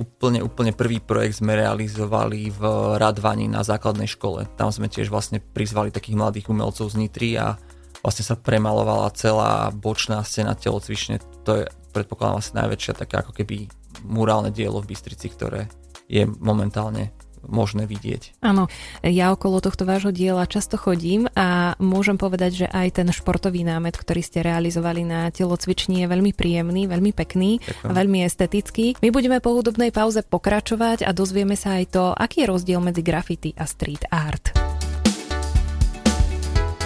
úplne, 0.00 0.40
úplne 0.40 0.72
prvý 0.72 0.96
projekt 0.96 1.44
sme 1.44 1.52
realizovali 1.52 2.48
v 2.48 2.62
Radvani 2.96 3.52
na 3.52 3.60
základnej 3.60 4.08
škole. 4.08 4.48
Tam 4.56 4.72
sme 4.72 4.88
tiež 4.88 5.12
vlastne 5.12 5.44
prizvali 5.44 5.92
takých 5.92 6.16
mladých 6.16 6.48
umelcov 6.48 6.88
z 6.88 6.96
Nitry 6.96 7.36
a 7.36 7.60
vlastne 8.00 8.24
sa 8.24 8.40
premalovala 8.40 9.12
celá 9.12 9.68
bočná 9.68 10.24
scéna 10.24 10.56
telocvične. 10.56 11.20
To 11.44 11.60
je, 11.60 11.64
predpokladám, 11.92 12.40
asi 12.40 12.56
najväčšia 12.56 12.92
taká 12.96 13.20
ako 13.20 13.36
keby 13.36 13.68
murálne 14.08 14.48
dielo 14.48 14.80
v 14.80 14.96
Bystrici, 14.96 15.28
ktoré 15.28 15.68
je 16.08 16.24
momentálne 16.24 17.12
možné 17.46 17.84
vidieť. 17.88 18.42
Áno, 18.44 18.68
ja 19.04 19.32
okolo 19.32 19.60
tohto 19.60 19.84
vášho 19.88 20.12
diela 20.12 20.44
často 20.48 20.76
chodím 20.76 21.28
a 21.32 21.76
môžem 21.80 22.16
povedať, 22.16 22.64
že 22.64 22.66
aj 22.68 23.00
ten 23.00 23.08
športový 23.12 23.64
námet, 23.64 23.96
ktorý 23.96 24.20
ste 24.20 24.44
realizovali 24.44 25.04
na 25.04 25.28
telocvični 25.30 26.04
je 26.04 26.06
veľmi 26.10 26.32
príjemný, 26.32 26.88
veľmi 26.88 27.12
pekný 27.12 27.60
Ďakujem. 27.60 27.88
a 27.88 27.92
veľmi 27.92 28.18
estetický. 28.24 28.86
My 29.00 29.08
budeme 29.12 29.38
po 29.44 29.54
hudobnej 29.56 29.92
pauze 29.92 30.24
pokračovať 30.24 31.04
a 31.04 31.10
dozvieme 31.12 31.54
sa 31.54 31.80
aj 31.80 31.84
to, 31.92 32.04
aký 32.12 32.44
je 32.44 32.50
rozdiel 32.50 32.80
medzi 32.80 33.04
graffiti 33.04 33.50
a 33.56 33.64
street 33.68 34.08
art. 34.10 34.52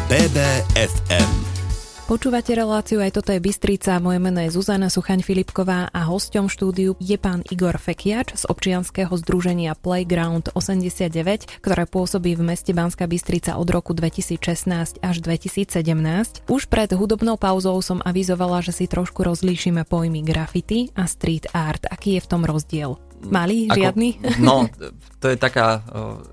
BBFM 0.04 1.53
Počúvate 2.04 2.52
reláciu, 2.52 3.00
aj 3.00 3.16
toto 3.16 3.32
je 3.32 3.40
Bystrica, 3.40 3.96
moje 3.96 4.20
meno 4.20 4.37
je 4.44 4.52
Zuzana 4.52 4.92
Suchaň 4.92 5.25
Filipková 5.25 5.88
a 5.88 6.04
hosťom 6.04 6.52
štúdiu 6.52 7.00
je 7.00 7.16
pán 7.16 7.40
Igor 7.49 7.80
Fekiač 7.80 8.37
z 8.37 8.44
občianskeho 8.44 9.08
združenia 9.08 9.73
Playground 9.73 10.52
89, 10.52 11.64
ktoré 11.64 11.88
pôsobí 11.88 12.37
v 12.37 12.44
meste 12.44 12.76
Banská 12.76 13.08
Bystrica 13.08 13.56
od 13.56 13.64
roku 13.73 13.96
2016 13.96 15.00
až 15.00 15.16
2017. 15.25 16.44
Už 16.44 16.68
pred 16.68 16.92
hudobnou 16.92 17.40
pauzou 17.40 17.80
som 17.80 18.04
avizovala, 18.04 18.61
že 18.61 18.76
si 18.76 18.84
trošku 18.84 19.25
rozlíšime 19.25 19.88
pojmy 19.88 20.20
graffiti 20.20 20.92
a 20.92 21.08
street 21.08 21.56
art. 21.56 21.88
Aký 21.88 22.20
je 22.20 22.25
v 22.25 22.28
tom 22.28 22.44
rozdiel? 22.44 23.00
Malý, 23.25 23.73
ako, 23.73 23.80
žiadny? 23.80 24.08
No, 24.44 24.68
to 25.25 25.32
je 25.32 25.40
taká 25.40 25.80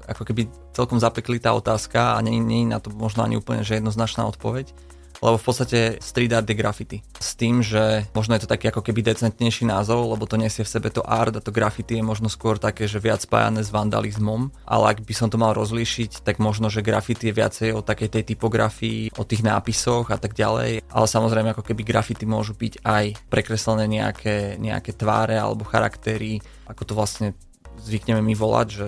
ako 0.03 0.27
keby 0.27 0.51
celkom 0.75 0.99
zapeklitá 0.99 1.55
otázka 1.55 2.19
a 2.19 2.19
nie, 2.19 2.43
nie 2.43 2.67
je 2.67 2.75
na 2.75 2.83
to 2.83 2.91
možno 2.91 3.23
ani 3.23 3.39
úplne 3.39 3.63
že 3.63 3.79
jednoznačná 3.79 4.27
odpoveď 4.27 4.75
lebo 5.21 5.37
v 5.37 5.45
podstate 5.45 5.79
street 6.01 6.33
art 6.33 6.49
je 6.49 6.57
graffiti. 6.57 6.97
S 7.21 7.37
tým, 7.37 7.61
že 7.61 8.09
možno 8.17 8.33
je 8.33 8.43
to 8.43 8.49
taký 8.49 8.73
ako 8.73 8.81
keby 8.81 9.05
decentnejší 9.05 9.69
názov, 9.69 10.09
lebo 10.09 10.25
to 10.25 10.35
nesie 10.35 10.65
v 10.65 10.73
sebe 10.73 10.89
to 10.89 11.05
art 11.05 11.37
a 11.37 11.45
to 11.45 11.53
graffiti 11.53 12.01
je 12.01 12.03
možno 12.03 12.25
skôr 12.27 12.57
také, 12.57 12.89
že 12.89 12.97
viac 12.97 13.21
spájané 13.21 13.61
s 13.61 13.69
vandalizmom, 13.69 14.49
ale 14.65 14.97
ak 14.97 15.05
by 15.05 15.13
som 15.13 15.29
to 15.29 15.37
mal 15.37 15.53
rozlíšiť, 15.53 16.25
tak 16.25 16.41
možno, 16.41 16.73
že 16.73 16.81
graffiti 16.81 17.29
je 17.29 17.37
viacej 17.37 17.69
o 17.77 17.85
takej 17.85 18.09
tej 18.17 18.23
typografii, 18.33 19.13
o 19.13 19.23
tých 19.23 19.45
nápisoch 19.45 20.09
a 20.09 20.17
tak 20.17 20.33
ďalej, 20.33 20.81
ale 20.89 21.05
samozrejme 21.05 21.53
ako 21.53 21.63
keby 21.69 21.85
graffiti 21.85 22.25
môžu 22.25 22.57
byť 22.57 22.81
aj 22.81 23.05
prekreslené 23.29 23.85
nejaké, 23.85 24.57
nejaké 24.57 24.97
tváre 24.97 25.37
alebo 25.37 25.69
charaktery, 25.69 26.41
ako 26.65 26.81
to 26.81 26.93
vlastne 26.97 27.37
zvykneme 27.77 28.25
my 28.25 28.33
volať, 28.33 28.67
že 28.73 28.87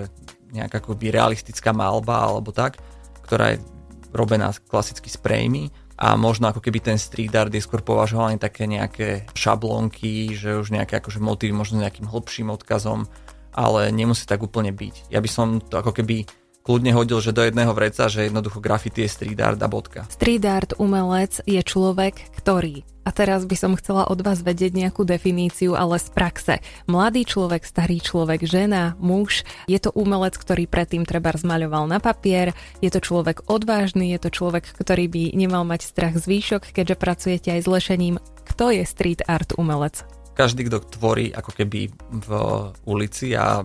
nejaká 0.50 0.82
akoby 0.82 1.14
realistická 1.14 1.70
malba 1.70 2.26
alebo 2.26 2.50
tak, 2.50 2.78
ktorá 3.26 3.54
je 3.54 3.62
robená 4.14 4.54
klasicky 4.70 5.10
sprejmi 5.10 5.74
a 5.94 6.18
možno 6.18 6.50
ako 6.50 6.58
keby 6.58 6.82
ten 6.82 6.98
street 6.98 7.34
art 7.34 7.54
je 7.54 7.62
skôr 7.62 7.80
považovaný 7.80 8.42
také 8.42 8.66
nejaké 8.66 9.30
šablónky, 9.34 10.34
že 10.34 10.58
už 10.58 10.74
nejaké 10.74 10.98
akože 10.98 11.22
motívy 11.22 11.54
možno 11.54 11.78
nejakým 11.78 12.10
hlbším 12.10 12.50
odkazom, 12.50 13.06
ale 13.54 13.94
nemusí 13.94 14.26
tak 14.26 14.42
úplne 14.42 14.74
byť. 14.74 15.14
Ja 15.14 15.22
by 15.22 15.30
som 15.30 15.62
to 15.62 15.78
ako 15.78 15.94
keby 15.94 16.26
kľudne 16.64 16.96
hodil, 16.96 17.20
že 17.20 17.36
do 17.36 17.44
jedného 17.44 17.70
vreca, 17.76 18.08
že 18.08 18.26
jednoducho 18.26 18.58
graffiti 18.58 19.04
je 19.04 19.12
street 19.12 19.40
art 19.44 19.60
a 19.60 19.68
bodka. 19.68 20.08
Street 20.08 20.42
art 20.48 20.72
umelec 20.80 21.44
je 21.44 21.60
človek, 21.60 22.32
ktorý 22.40 22.82
a 23.04 23.12
teraz 23.12 23.44
by 23.44 23.52
som 23.52 23.76
chcela 23.76 24.08
od 24.08 24.24
vás 24.24 24.40
vedieť 24.40 24.72
nejakú 24.72 25.04
definíciu, 25.04 25.76
ale 25.76 26.00
z 26.00 26.08
praxe. 26.08 26.54
Mladý 26.88 27.28
človek, 27.28 27.60
starý 27.62 28.00
človek, 28.00 28.48
žena, 28.48 28.96
muž, 28.96 29.44
je 29.68 29.76
to 29.76 29.92
umelec, 29.92 30.34
ktorý 30.40 30.64
predtým 30.64 31.04
treba 31.04 31.36
zmaľoval 31.36 31.84
na 31.84 32.00
papier, 32.00 32.56
je 32.80 32.88
to 32.88 33.04
človek 33.04 33.44
odvážny, 33.44 34.16
je 34.16 34.20
to 34.24 34.30
človek, 34.32 34.64
ktorý 34.64 35.12
by 35.12 35.36
nemal 35.36 35.68
mať 35.68 35.84
strach 35.84 36.16
z 36.16 36.24
výšok, 36.24 36.72
keďže 36.72 36.96
pracujete 36.96 37.48
aj 37.52 37.60
s 37.60 37.68
lešením. 37.68 38.16
Kto 38.48 38.72
je 38.72 38.82
street 38.88 39.20
art 39.28 39.52
umelec? 39.60 40.08
Každý, 40.34 40.66
kto 40.66 40.82
tvorí 40.82 41.30
ako 41.30 41.52
keby 41.54 41.94
v 42.10 42.30
ulici 42.88 43.36
a 43.36 43.62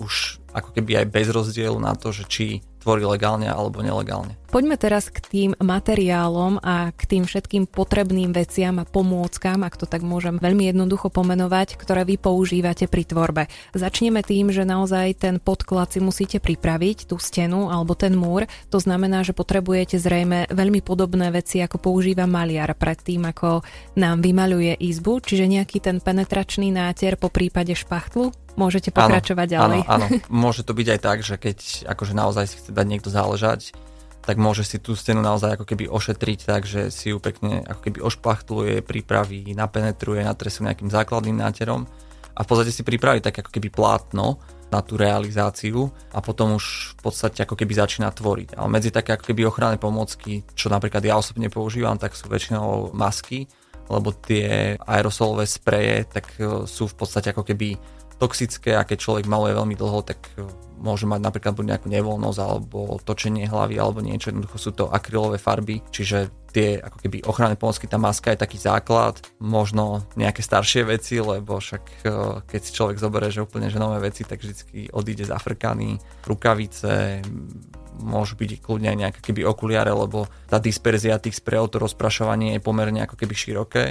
už 0.00 0.42
ako 0.54 0.74
keby 0.74 1.04
aj 1.04 1.06
bez 1.12 1.26
rozdielu 1.30 1.76
na 1.78 1.94
to, 1.94 2.10
že 2.10 2.24
či 2.26 2.44
tvorí 2.80 3.04
legálne 3.04 3.46
alebo 3.50 3.84
nelegálne. 3.84 4.34
Poďme 4.48 4.80
teraz 4.80 5.12
k 5.12 5.20
tým 5.20 5.50
materiálom 5.60 6.56
a 6.64 6.88
k 6.96 7.02
tým 7.04 7.28
všetkým 7.28 7.68
potrebným 7.68 8.32
veciam 8.32 8.80
a 8.80 8.88
pomôckam, 8.88 9.60
ak 9.60 9.76
to 9.76 9.84
tak 9.84 10.00
môžem 10.00 10.40
veľmi 10.40 10.72
jednoducho 10.72 11.12
pomenovať, 11.12 11.76
ktoré 11.76 12.08
vy 12.08 12.16
používate 12.16 12.88
pri 12.88 13.04
tvorbe. 13.04 13.42
Začneme 13.76 14.24
tým, 14.24 14.48
že 14.48 14.64
naozaj 14.64 15.20
ten 15.20 15.36
podklad 15.36 15.92
si 15.92 16.00
musíte 16.00 16.40
pripraviť, 16.40 17.12
tú 17.12 17.20
stenu 17.20 17.68
alebo 17.68 17.92
ten 17.92 18.16
múr. 18.16 18.48
To 18.72 18.80
znamená, 18.80 19.20
že 19.20 19.36
potrebujete 19.36 20.00
zrejme 20.00 20.48
veľmi 20.48 20.80
podobné 20.80 21.28
veci, 21.28 21.60
ako 21.60 21.76
používa 21.76 22.24
maliar 22.24 22.72
predtým, 22.72 23.28
ako 23.28 23.60
nám 24.00 24.24
vymaľuje 24.24 24.80
izbu, 24.80 25.20
čiže 25.28 25.44
nejaký 25.44 25.84
ten 25.84 26.00
penetračný 26.00 26.72
náter 26.72 27.20
po 27.20 27.28
prípade 27.28 27.76
špachtlu 27.76 28.32
môžete 28.58 28.90
pokračovať 28.90 29.48
áno, 29.54 29.54
ďalej. 29.54 29.80
Áno, 29.86 30.06
áno, 30.08 30.24
môže 30.48 30.64
to 30.64 30.72
byť 30.72 30.86
aj 30.96 31.00
tak, 31.04 31.18
že 31.20 31.36
keď 31.36 31.58
akože 31.84 32.12
naozaj 32.16 32.44
si 32.48 32.56
chce 32.58 32.70
dať 32.72 32.86
niekto 32.88 33.12
záležať, 33.12 33.76
tak 34.28 34.36
môže 34.36 34.60
si 34.60 34.76
tú 34.76 34.92
stenu 34.92 35.24
naozaj 35.24 35.56
ako 35.56 35.64
keby 35.64 35.88
ošetriť 35.88 36.38
tak, 36.44 36.68
že 36.68 36.92
si 36.92 37.08
ju 37.08 37.16
pekne 37.16 37.64
ako 37.64 37.80
keby 37.80 37.98
ošpachtluje, 38.04 38.84
pripraví, 38.84 39.56
napenetruje, 39.56 40.20
natresú 40.20 40.68
nejakým 40.68 40.92
základným 40.92 41.40
náterom 41.40 41.88
a 42.36 42.40
v 42.44 42.46
podstate 42.46 42.68
si 42.68 42.84
pripraví 42.84 43.24
tak 43.24 43.40
ako 43.40 43.48
keby 43.48 43.72
plátno 43.72 44.36
na 44.68 44.84
tú 44.84 45.00
realizáciu 45.00 45.88
a 46.12 46.20
potom 46.20 46.60
už 46.60 46.92
v 47.00 47.08
podstate 47.08 47.40
ako 47.40 47.56
keby 47.56 47.72
začína 47.72 48.12
tvoriť. 48.12 48.60
Ale 48.60 48.68
medzi 48.68 48.92
také 48.92 49.16
ako 49.16 49.32
keby 49.32 49.48
ochranné 49.48 49.80
pomôcky, 49.80 50.44
čo 50.52 50.68
napríklad 50.68 51.00
ja 51.08 51.16
osobne 51.16 51.48
používam, 51.48 51.96
tak 51.96 52.12
sú 52.12 52.28
väčšinou 52.28 52.92
masky, 52.92 53.48
lebo 53.88 54.12
tie 54.12 54.76
aerosolové 54.76 55.48
spreje 55.48 56.04
tak 56.04 56.36
e, 56.36 56.68
sú 56.68 56.84
v 56.84 56.94
podstate 57.00 57.32
ako 57.32 57.48
keby 57.48 57.80
toxické 58.18 58.74
a 58.74 58.82
keď 58.82 58.98
človek 58.98 59.24
maluje 59.30 59.54
veľmi 59.54 59.74
dlho, 59.78 60.02
tak 60.02 60.18
e, 60.34 60.44
môže 60.82 61.06
mať 61.06 61.20
napríklad 61.22 61.54
buď 61.54 61.64
nejakú 61.74 61.88
nevoľnosť 61.90 62.38
alebo 62.42 62.98
točenie 63.02 63.46
hlavy 63.46 63.78
alebo 63.78 64.02
niečo, 64.02 64.34
jednoducho 64.34 64.58
sú 64.58 64.70
to 64.74 64.90
akrylové 64.90 65.38
farby, 65.38 65.80
čiže 65.94 66.30
tie 66.50 66.82
ako 66.82 66.98
keby 66.98 67.16
ochranné 67.28 67.54
pomocky, 67.54 67.86
tá 67.86 68.00
maska 68.00 68.34
je 68.34 68.42
taký 68.42 68.58
základ, 68.58 69.20
možno 69.38 70.02
nejaké 70.18 70.42
staršie 70.42 70.82
veci, 70.82 71.22
lebo 71.22 71.62
však 71.62 71.84
e, 72.02 72.10
keď 72.42 72.60
si 72.60 72.70
človek 72.74 72.98
zoberie, 72.98 73.30
že 73.30 73.46
úplne 73.46 73.70
že 73.70 73.78
nové 73.78 74.02
veci, 74.02 74.26
tak 74.26 74.42
vždy 74.42 74.90
odíde 74.90 75.24
z 75.28 75.34
Afrikany, 75.34 76.02
rukavice, 76.26 77.22
môžu 77.98 78.38
byť 78.38 78.62
kľudne 78.62 78.94
aj 78.94 78.98
nejaké 78.98 79.20
keby 79.30 79.42
okuliare, 79.42 79.90
lebo 79.90 80.30
tá 80.46 80.62
disperzia 80.62 81.18
tých 81.18 81.38
sprejov, 81.42 81.74
to 81.74 81.82
rozprašovanie 81.82 82.58
je 82.58 82.62
pomerne 82.62 83.02
ako 83.02 83.18
keby 83.18 83.34
široké, 83.34 83.84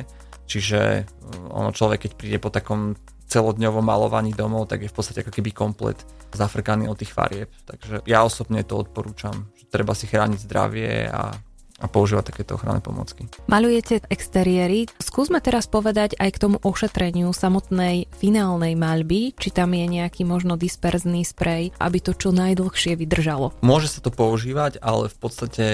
čiže 0.48 0.82
e, 0.82 1.02
ono 1.52 1.72
človek, 1.72 2.08
keď 2.08 2.12
príde 2.16 2.38
po 2.40 2.52
takom 2.52 2.96
celodňovom 3.28 3.84
malovaní 3.84 4.32
domov, 4.32 4.72
tak 4.72 4.88
je 4.88 4.92
v 4.92 4.96
podstate 4.96 5.22
ako 5.22 5.32
keby 5.36 5.52
komplet 5.52 6.00
zafrkaný 6.32 6.88
od 6.88 6.98
tých 7.00 7.12
farieb. 7.12 7.52
Takže 7.68 8.08
ja 8.08 8.24
osobne 8.24 8.64
to 8.64 8.80
odporúčam, 8.80 9.52
že 9.60 9.68
treba 9.68 9.92
si 9.92 10.08
chrániť 10.08 10.40
zdravie 10.44 11.12
a 11.12 11.36
a 11.78 11.86
používať 11.86 12.34
takéto 12.34 12.58
ochranné 12.58 12.82
pomocky. 12.82 13.30
Malujete 13.46 14.02
exteriéry. 14.10 14.90
Skúsme 14.98 15.38
teraz 15.46 15.70
povedať 15.70 16.18
aj 16.18 16.30
k 16.34 16.42
tomu 16.42 16.58
ošetreniu 16.66 17.30
samotnej 17.30 18.10
finálnej 18.18 18.74
maľby, 18.74 19.38
či 19.38 19.50
tam 19.54 19.78
je 19.78 19.86
nejaký 19.86 20.26
možno 20.26 20.58
disperzný 20.58 21.22
sprej, 21.22 21.78
aby 21.78 21.98
to 22.02 22.18
čo 22.18 22.34
najdlhšie 22.34 22.98
vydržalo. 22.98 23.54
Môže 23.62 23.94
sa 23.94 24.02
to 24.02 24.10
používať, 24.10 24.82
ale 24.82 25.14
v 25.14 25.18
podstate 25.22 25.66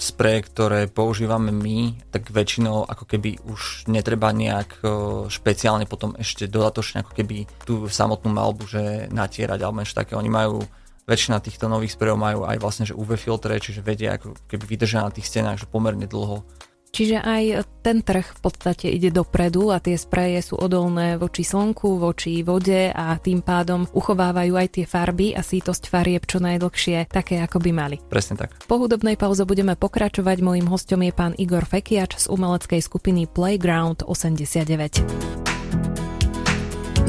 spreje, 0.00 0.48
ktoré 0.48 0.88
používame 0.88 1.52
my, 1.52 2.08
tak 2.08 2.32
väčšinou 2.32 2.88
ako 2.88 3.04
keby 3.04 3.36
už 3.44 3.84
netreba 3.92 4.32
nejak 4.32 4.80
špeciálne 5.28 5.84
potom 5.84 6.16
ešte 6.16 6.48
dodatočne 6.48 7.04
ako 7.04 7.12
keby 7.12 7.44
tú 7.68 7.84
samotnú 7.84 8.32
malbu, 8.32 8.64
že 8.64 8.82
natierať 9.12 9.60
alebo 9.60 9.84
niečo 9.84 10.00
také. 10.00 10.16
Oni 10.16 10.32
majú 10.32 10.64
väčšina 11.04 11.44
týchto 11.44 11.68
nových 11.68 11.98
sprejov 11.98 12.16
majú 12.16 12.40
aj 12.48 12.56
vlastne 12.62 12.88
že 12.88 12.96
UV 12.96 13.20
filtre, 13.20 13.60
čiže 13.60 13.84
vedia 13.84 14.16
ako 14.16 14.40
keby 14.48 14.64
vydržia 14.64 15.04
na 15.04 15.12
tých 15.12 15.28
stenách, 15.28 15.60
že 15.60 15.66
pomerne 15.68 16.08
dlho 16.08 16.46
Čiže 16.90 17.22
aj 17.22 17.42
ten 17.86 18.02
trh 18.02 18.26
v 18.26 18.40
podstate 18.42 18.90
ide 18.90 19.14
dopredu 19.14 19.70
a 19.70 19.78
tie 19.78 19.94
spreje 19.94 20.42
sú 20.42 20.58
odolné 20.58 21.16
voči 21.16 21.46
slnku, 21.46 22.02
voči 22.02 22.42
vode 22.42 22.90
a 22.90 23.14
tým 23.16 23.46
pádom 23.46 23.86
uchovávajú 23.94 24.58
aj 24.58 24.68
tie 24.74 24.84
farby 24.90 25.32
a 25.32 25.46
sítosť 25.46 25.86
farieb 25.86 26.26
čo 26.26 26.42
najdlhšie, 26.42 27.06
také 27.06 27.38
ako 27.40 27.62
by 27.62 27.70
mali. 27.70 27.96
Presne 28.10 28.36
tak. 28.42 28.58
Po 28.66 28.76
hudobnej 28.82 29.14
pauze 29.14 29.46
budeme 29.46 29.78
pokračovať. 29.78 30.42
Mojím 30.42 30.66
hostom 30.66 31.06
je 31.06 31.14
pán 31.14 31.38
Igor 31.38 31.62
Fekiač 31.62 32.18
z 32.18 32.26
umeleckej 32.26 32.82
skupiny 32.82 33.30
Playground 33.30 34.02
89. 34.04 35.06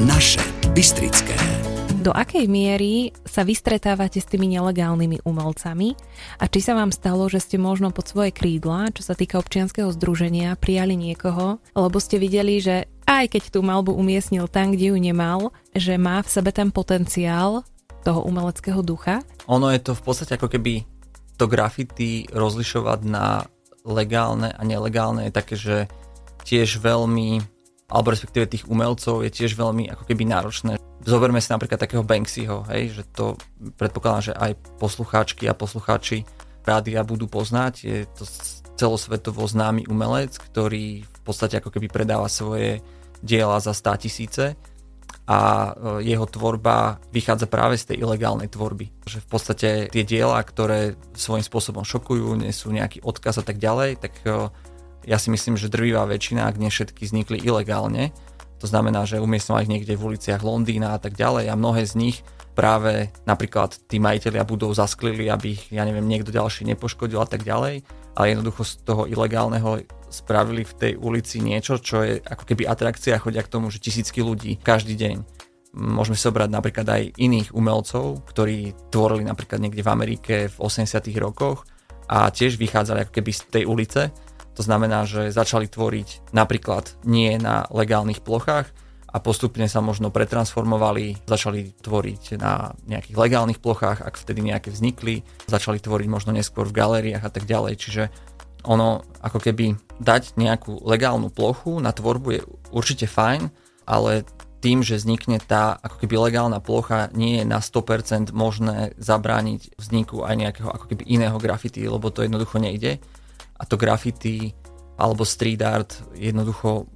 Naše 0.02 0.40
Bystrické. 0.72 1.51
Do 2.02 2.10
akej 2.10 2.50
miery 2.50 3.14
sa 3.22 3.46
vystretávate 3.46 4.18
s 4.18 4.26
tými 4.26 4.50
nelegálnymi 4.50 5.22
umelcami 5.22 5.94
a 6.42 6.50
či 6.50 6.58
sa 6.58 6.74
vám 6.74 6.90
stalo, 6.90 7.30
že 7.30 7.38
ste 7.38 7.62
možno 7.62 7.94
pod 7.94 8.10
svoje 8.10 8.34
krídla, 8.34 8.90
čo 8.90 9.06
sa 9.06 9.14
týka 9.14 9.38
občianskeho 9.38 9.86
združenia, 9.94 10.58
prijali 10.58 10.98
niekoho, 10.98 11.62
lebo 11.78 12.02
ste 12.02 12.18
videli, 12.18 12.58
že 12.58 12.90
aj 13.06 13.38
keď 13.38 13.54
tú 13.54 13.62
malbu 13.62 13.94
umiestnil 13.94 14.50
tam, 14.50 14.74
kde 14.74 14.90
ju 14.90 14.98
nemal, 14.98 15.54
že 15.78 15.94
má 15.94 16.18
v 16.26 16.32
sebe 16.34 16.50
ten 16.50 16.74
potenciál 16.74 17.62
toho 18.02 18.26
umeleckého 18.26 18.82
ducha? 18.82 19.22
Ono 19.46 19.70
je 19.70 19.78
to 19.78 19.94
v 19.94 20.02
podstate 20.02 20.34
ako 20.34 20.50
keby 20.50 20.82
to 21.38 21.46
graffiti 21.46 22.26
rozlišovať 22.34 22.98
na 23.06 23.46
legálne 23.86 24.50
a 24.50 24.62
nelegálne 24.66 25.30
je 25.30 25.38
také, 25.38 25.54
že 25.54 25.86
tiež 26.42 26.82
veľmi, 26.82 27.46
alebo 27.92 28.08
respektíve 28.08 28.48
tých 28.48 28.64
umelcov 28.64 29.20
je 29.20 29.30
tiež 29.30 29.52
veľmi 29.52 29.92
ako 29.92 30.08
keby 30.08 30.24
náročné 30.24 30.80
Zoberme 31.02 31.42
si 31.42 31.50
napríklad 31.50 31.82
takého 31.82 32.06
Banksyho, 32.06 32.62
hej, 32.70 32.94
že 32.94 33.02
to 33.10 33.34
predpokladám, 33.74 34.30
že 34.30 34.34
aj 34.38 34.54
poslucháčky 34.78 35.50
a 35.50 35.58
poslucháči 35.58 36.22
rádia 36.62 37.02
budú 37.02 37.26
poznať. 37.26 37.74
Je 37.82 38.06
to 38.14 38.22
celosvetovo 38.78 39.42
známy 39.42 39.90
umelec, 39.90 40.38
ktorý 40.38 41.02
v 41.02 41.20
podstate 41.26 41.58
ako 41.58 41.74
keby 41.74 41.90
predáva 41.90 42.30
svoje 42.30 42.78
diela 43.18 43.58
za 43.58 43.74
100 43.74 44.02
tisíce 44.02 44.54
a 45.26 45.38
e, 45.98 46.06
jeho 46.06 46.26
tvorba 46.26 47.02
vychádza 47.10 47.50
práve 47.50 47.78
z 47.78 47.94
tej 47.94 48.06
ilegálnej 48.06 48.46
tvorby. 48.46 48.90
Že 49.02 49.18
v 49.22 49.28
podstate 49.30 49.68
tie 49.90 50.04
diela, 50.06 50.38
ktoré 50.42 50.94
svojím 51.18 51.46
spôsobom 51.46 51.82
šokujú, 51.82 52.38
nesú 52.38 52.70
nejaký 52.70 53.02
odkaz 53.02 53.42
a 53.42 53.44
tak 53.46 53.58
ďalej, 53.58 54.02
tak 54.02 54.14
e, 54.22 54.50
ja 55.06 55.18
si 55.18 55.28
myslím, 55.30 55.58
že 55.58 55.72
drvivá 55.72 56.06
väčšina, 56.06 56.46
ak 56.46 56.58
nie 56.58 56.70
všetky, 56.70 57.06
vznikli 57.06 57.42
ilegálne. 57.42 58.14
To 58.62 58.70
znamená, 58.70 59.02
že 59.02 59.18
umiestňovali 59.18 59.66
ich 59.66 59.72
niekde 59.74 59.94
v 59.98 60.14
uliciach 60.14 60.46
Londýna 60.46 60.94
a 60.94 60.98
tak 61.02 61.18
ďalej 61.18 61.50
a 61.50 61.58
mnohé 61.58 61.82
z 61.82 61.98
nich 61.98 62.16
práve 62.54 63.10
napríklad 63.26 63.74
tí 63.88 63.98
majiteľia 63.98 64.44
budov 64.46 64.76
zasklili, 64.76 65.26
aby 65.26 65.58
ich, 65.58 65.62
ja 65.72 65.82
neviem, 65.82 66.04
niekto 66.06 66.30
ďalší 66.30 66.68
nepoškodil 66.70 67.18
a 67.18 67.26
tak 67.26 67.42
ďalej, 67.42 67.82
ale 68.14 68.24
jednoducho 68.30 68.62
z 68.62 68.72
toho 68.84 69.02
ilegálneho 69.08 69.82
spravili 70.12 70.62
v 70.62 70.76
tej 70.76 70.92
ulici 71.00 71.40
niečo, 71.40 71.80
čo 71.80 72.04
je 72.04 72.20
ako 72.20 72.44
keby 72.44 72.68
atrakcia, 72.68 73.18
chodia 73.18 73.40
k 73.40 73.50
tomu, 73.50 73.72
že 73.72 73.80
tisícky 73.80 74.20
ľudí 74.20 74.60
každý 74.60 74.94
deň. 74.94 75.16
Môžeme 75.72 76.20
si 76.20 76.28
obrať 76.28 76.52
napríklad 76.52 76.84
aj 76.84 77.02
iných 77.16 77.56
umelcov, 77.56 78.28
ktorí 78.28 78.76
tvorili 78.92 79.24
napríklad 79.24 79.56
niekde 79.56 79.80
v 79.80 79.88
Amerike 79.88 80.34
v 80.52 80.56
80 80.60 81.08
rokoch 81.16 81.64
a 82.12 82.28
tiež 82.28 82.60
vychádzali 82.60 83.08
ako 83.08 83.12
keby 83.16 83.30
z 83.32 83.40
tej 83.48 83.64
ulice 83.64 84.12
to 84.52 84.62
znamená, 84.62 85.08
že 85.08 85.32
začali 85.32 85.68
tvoriť 85.68 86.32
napríklad 86.36 87.00
nie 87.08 87.40
na 87.40 87.64
legálnych 87.72 88.20
plochách 88.20 88.68
a 89.12 89.16
postupne 89.20 89.68
sa 89.68 89.84
možno 89.84 90.08
pretransformovali, 90.08 91.28
začali 91.28 91.76
tvoriť 91.84 92.40
na 92.40 92.72
nejakých 92.88 93.16
legálnych 93.16 93.60
plochách, 93.60 94.00
ak 94.00 94.16
vtedy 94.16 94.40
nejaké 94.40 94.72
vznikli, 94.72 95.20
začali 95.44 95.76
tvoriť 95.80 96.08
možno 96.08 96.32
neskôr 96.32 96.64
v 96.64 96.76
galériách 96.76 97.24
a 97.28 97.32
tak 97.32 97.44
ďalej. 97.44 97.74
Čiže 97.76 98.02
ono 98.64 99.04
ako 99.20 99.38
keby 99.42 99.76
dať 100.00 100.40
nejakú 100.40 100.80
legálnu 100.88 101.28
plochu 101.28 101.76
na 101.76 101.92
tvorbu 101.92 102.28
je 102.32 102.40
určite 102.72 103.04
fajn, 103.04 103.52
ale 103.84 104.24
tým, 104.62 104.80
že 104.80 104.96
vznikne 104.96 105.42
tá 105.42 105.74
ako 105.82 106.06
keby 106.06 106.30
legálna 106.30 106.62
plocha, 106.62 107.10
nie 107.12 107.42
je 107.42 107.44
na 107.44 107.58
100% 107.58 108.30
možné 108.30 108.94
zabrániť 108.96 109.74
vzniku 109.74 110.22
aj 110.22 110.34
nejakého 110.38 110.70
ako 110.70 110.86
keby 110.88 111.02
iného 111.04 111.36
grafity, 111.36 111.82
lebo 111.84 112.14
to 112.14 112.22
jednoducho 112.22 112.62
nejde 112.62 113.02
a 113.62 113.64
to 113.64 113.78
graffiti 113.78 114.50
alebo 114.98 115.22
street 115.22 115.62
art 115.62 116.02
jednoducho 116.18 116.90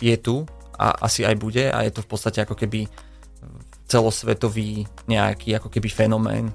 je 0.00 0.16
tu 0.20 0.44
a 0.76 1.08
asi 1.08 1.24
aj 1.24 1.36
bude 1.40 1.64
a 1.72 1.80
je 1.84 1.92
to 1.96 2.04
v 2.04 2.10
podstate 2.12 2.44
ako 2.44 2.56
keby 2.56 2.84
celosvetový 3.88 4.86
nejaký 5.08 5.56
ako 5.56 5.72
keby 5.72 5.88
fenomén 5.88 6.52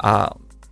a 0.00 0.30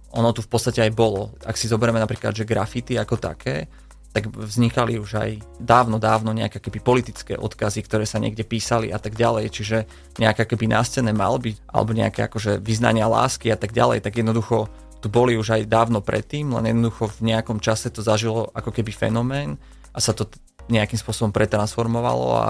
ono 0.08 0.32
tu 0.32 0.40
v 0.40 0.48
podstate 0.48 0.80
aj 0.80 0.96
bolo. 0.96 1.36
Ak 1.44 1.60
si 1.60 1.68
zoberieme 1.68 2.00
napríklad, 2.00 2.32
že 2.32 2.48
grafity 2.48 2.96
ako 2.96 3.20
také, 3.20 3.68
tak 4.08 4.32
vznikali 4.32 4.96
už 4.96 5.10
aj 5.20 5.30
dávno, 5.60 6.00
dávno 6.00 6.32
nejaké 6.32 6.64
keby 6.64 6.80
politické 6.80 7.36
odkazy, 7.36 7.84
ktoré 7.84 8.08
sa 8.08 8.16
niekde 8.16 8.40
písali 8.40 8.88
a 8.88 8.96
tak 8.96 9.12
ďalej, 9.12 9.52
čiže 9.52 9.78
nejaká 10.16 10.48
keby 10.48 10.72
náscené 10.72 11.12
malby 11.12 11.60
alebo 11.68 11.92
nejaké 11.92 12.24
akože 12.24 12.56
vyznania 12.64 13.04
lásky 13.04 13.52
a 13.52 13.58
tak 13.60 13.76
ďalej, 13.76 14.00
tak 14.00 14.16
jednoducho 14.16 14.72
tu 14.98 15.06
boli 15.06 15.38
už 15.38 15.54
aj 15.54 15.70
dávno 15.70 16.02
predtým, 16.02 16.50
len 16.58 16.74
jednoducho 16.74 17.10
v 17.22 17.34
nejakom 17.34 17.62
čase 17.62 17.90
to 17.94 18.02
zažilo 18.02 18.50
ako 18.50 18.74
keby 18.74 18.90
fenomén 18.90 19.54
a 19.94 19.98
sa 20.02 20.10
to 20.10 20.26
nejakým 20.68 20.98
spôsobom 20.98 21.32
pretransformovalo 21.32 22.28
a 22.34 22.48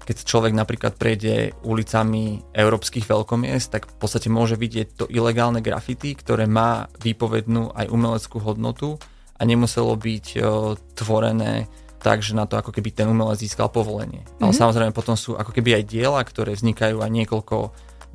keď 0.00 0.26
človek 0.26 0.52
napríklad 0.56 0.96
prejde 0.96 1.54
ulicami 1.62 2.42
európskych 2.50 3.06
veľkomiest, 3.06 3.70
tak 3.70 3.86
v 3.86 3.96
podstate 4.00 4.32
môže 4.32 4.58
vidieť 4.58 4.88
to 4.96 5.04
ilegálne 5.06 5.62
grafity, 5.62 6.18
ktoré 6.18 6.50
má 6.50 6.90
výpovednú 6.98 7.70
aj 7.76 7.86
umeleckú 7.92 8.42
hodnotu 8.42 8.98
a 9.38 9.42
nemuselo 9.46 9.94
byť 9.94 10.26
o, 10.40 10.74
tvorené 10.98 11.70
tak, 12.00 12.24
že 12.24 12.32
na 12.32 12.48
to 12.48 12.56
ako 12.56 12.72
keby 12.72 12.96
ten 12.96 13.06
umelec 13.06 13.44
získal 13.44 13.68
povolenie. 13.68 14.24
Mm-hmm. 14.24 14.42
Ale 14.42 14.52
mhm. 14.56 14.58
samozrejme 14.58 14.92
potom 14.96 15.14
sú 15.14 15.36
ako 15.36 15.52
keby 15.52 15.78
aj 15.78 15.84
diela, 15.86 16.20
ktoré 16.24 16.56
vznikajú 16.56 17.04
aj 17.04 17.10
niekoľko 17.12 17.56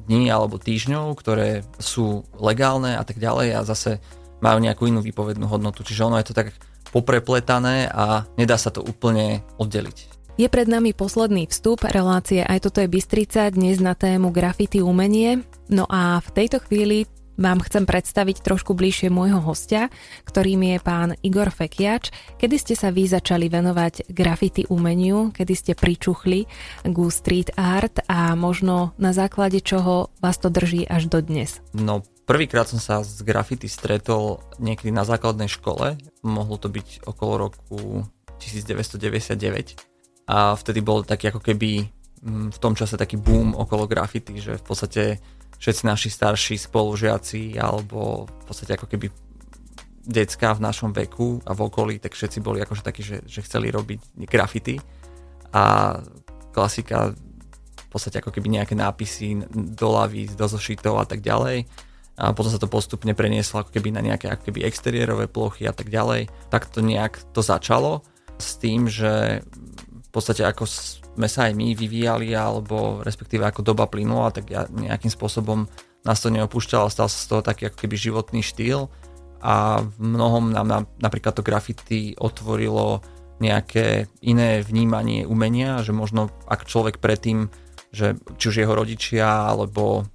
dní 0.04 0.28
alebo 0.30 0.60
týždňov, 0.60 1.16
ktoré 1.18 1.64
sú 1.80 2.28
legálne 2.38 3.00
a 3.00 3.04
tak 3.08 3.18
ďalej 3.18 3.48
a 3.56 3.68
zase 3.68 4.04
majú 4.44 4.60
nejakú 4.60 4.86
inú 4.86 5.02
výpovednú 5.02 5.48
hodnotu. 5.48 5.82
Čiže 5.82 6.06
ono 6.06 6.20
je 6.20 6.28
to 6.30 6.38
tak 6.38 6.54
poprepletané 6.94 7.90
a 7.90 8.24
nedá 8.38 8.56
sa 8.56 8.70
to 8.70 8.84
úplne 8.84 9.42
oddeliť. 9.58 10.16
Je 10.36 10.52
pred 10.52 10.68
nami 10.68 10.92
posledný 10.92 11.48
vstup 11.48 11.88
relácie 11.88 12.44
Aj 12.44 12.60
toto 12.60 12.84
je 12.84 12.92
Bystrica, 12.92 13.48
dnes 13.48 13.80
na 13.80 13.96
tému 13.96 14.36
grafity 14.36 14.84
umenie. 14.84 15.48
No 15.72 15.88
a 15.88 16.20
v 16.20 16.30
tejto 16.36 16.60
chvíli 16.60 17.08
vám 17.36 17.60
chcem 17.64 17.84
predstaviť 17.84 18.42
trošku 18.44 18.76
bližšie 18.76 19.12
môjho 19.12 19.40
hostia, 19.44 19.92
ktorým 20.28 20.76
je 20.76 20.78
pán 20.82 21.10
Igor 21.22 21.52
Fekiač. 21.52 22.12
Kedy 22.40 22.56
ste 22.60 22.76
sa 22.76 22.92
vy 22.92 23.08
začali 23.08 23.52
venovať 23.52 24.10
graffiti 24.12 24.64
umeniu, 24.68 25.32
kedy 25.36 25.54
ste 25.54 25.74
pričuchli 25.76 26.48
ku 26.88 27.12
street 27.12 27.56
art 27.56 28.04
a 28.08 28.34
možno 28.34 28.96
na 28.96 29.12
základe 29.12 29.60
čoho 29.62 30.12
vás 30.24 30.40
to 30.40 30.48
drží 30.48 30.88
až 30.88 31.12
do 31.12 31.20
dnes? 31.20 31.60
No, 31.76 32.02
prvýkrát 32.26 32.68
som 32.72 32.80
sa 32.80 33.04
s 33.04 33.22
graffiti 33.22 33.68
stretol 33.68 34.42
niekedy 34.58 34.90
na 34.90 35.04
základnej 35.04 35.52
škole. 35.52 36.00
Mohlo 36.24 36.56
to 36.58 36.68
byť 36.72 37.06
okolo 37.06 37.52
roku 37.52 38.08
1999 38.40 39.96
a 40.26 40.58
vtedy 40.58 40.80
bol 40.82 41.06
taký 41.06 41.30
ako 41.30 41.42
keby 41.42 41.86
mm, 42.26 42.48
v 42.56 42.58
tom 42.58 42.74
čase 42.74 42.98
taký 42.98 43.22
boom 43.22 43.54
okolo 43.54 43.86
graffiti, 43.86 44.42
že 44.42 44.58
v 44.58 44.64
podstate 44.66 45.04
všetci 45.60 45.84
naši 45.88 46.10
starší 46.12 46.56
spolužiaci 46.60 47.58
alebo 47.60 48.28
v 48.28 48.44
podstate 48.46 48.76
ako 48.76 48.88
keby 48.90 49.08
decka 50.06 50.54
v 50.54 50.64
našom 50.64 50.94
veku 50.94 51.42
a 51.44 51.58
v 51.58 51.60
okolí, 51.66 51.96
tak 51.98 52.14
všetci 52.14 52.38
boli 52.40 52.62
akože 52.62 52.86
takí, 52.86 53.02
že, 53.02 53.26
že 53.26 53.42
chceli 53.42 53.74
robiť 53.74 54.22
grafity 54.30 54.78
a 55.50 55.98
klasika 56.54 57.12
v 57.12 57.88
podstate 57.90 58.22
ako 58.22 58.30
keby 58.30 58.62
nejaké 58.62 58.78
nápisy 58.78 59.48
do 59.56 59.88
lavíc, 59.90 60.38
do 60.38 60.46
zošitov 60.46 61.02
a 61.02 61.06
tak 61.10 61.26
ďalej 61.26 61.66
a 62.16 62.32
potom 62.32 62.48
sa 62.48 62.62
to 62.62 62.72
postupne 62.72 63.12
prenieslo 63.12 63.64
ako 63.64 63.76
keby 63.76 63.92
na 63.92 64.00
nejaké 64.00 64.32
ako 64.32 64.52
keby 64.52 64.64
exteriérové 64.64 65.28
plochy 65.28 65.68
a 65.68 65.76
tak 65.76 65.92
ďalej. 65.92 66.32
Tak 66.48 66.72
to 66.72 66.80
nejak 66.80 67.20
to 67.36 67.44
začalo 67.44 68.08
s 68.40 68.56
tým, 68.56 68.88
že 68.88 69.44
v 69.92 70.10
podstate 70.16 70.48
ako 70.48 70.64
sme 71.16 71.28
sa 71.32 71.48
aj 71.48 71.54
my 71.56 71.72
vyvíjali, 71.74 72.36
alebo 72.36 73.00
respektíve 73.02 73.48
ako 73.48 73.64
doba 73.64 73.88
plynula, 73.88 74.36
tak 74.36 74.52
ja 74.52 74.68
nejakým 74.68 75.10
spôsobom 75.10 75.66
nás 76.06 76.22
to 76.22 76.30
neopúšťalo, 76.30 76.92
stal 76.92 77.10
sa 77.10 77.18
z 77.18 77.28
toho 77.32 77.42
taký 77.42 77.72
ako 77.72 77.78
keby 77.82 77.96
životný 77.98 78.42
štýl. 78.44 78.92
A 79.46 79.86
v 79.86 79.98
mnohom 80.02 80.52
nám 80.52 80.90
napríklad 80.98 81.38
to 81.38 81.46
graffiti 81.46 82.18
otvorilo 82.18 83.02
nejaké 83.38 84.08
iné 84.24 84.64
vnímanie 84.64 85.28
umenia, 85.28 85.84
že 85.84 85.92
možno 85.92 86.32
ak 86.48 86.66
človek 86.66 87.04
predtým, 87.04 87.52
že 87.92 88.16
či 88.40 88.46
už 88.52 88.56
jeho 88.64 88.74
rodičia 88.74 89.52
alebo, 89.52 90.08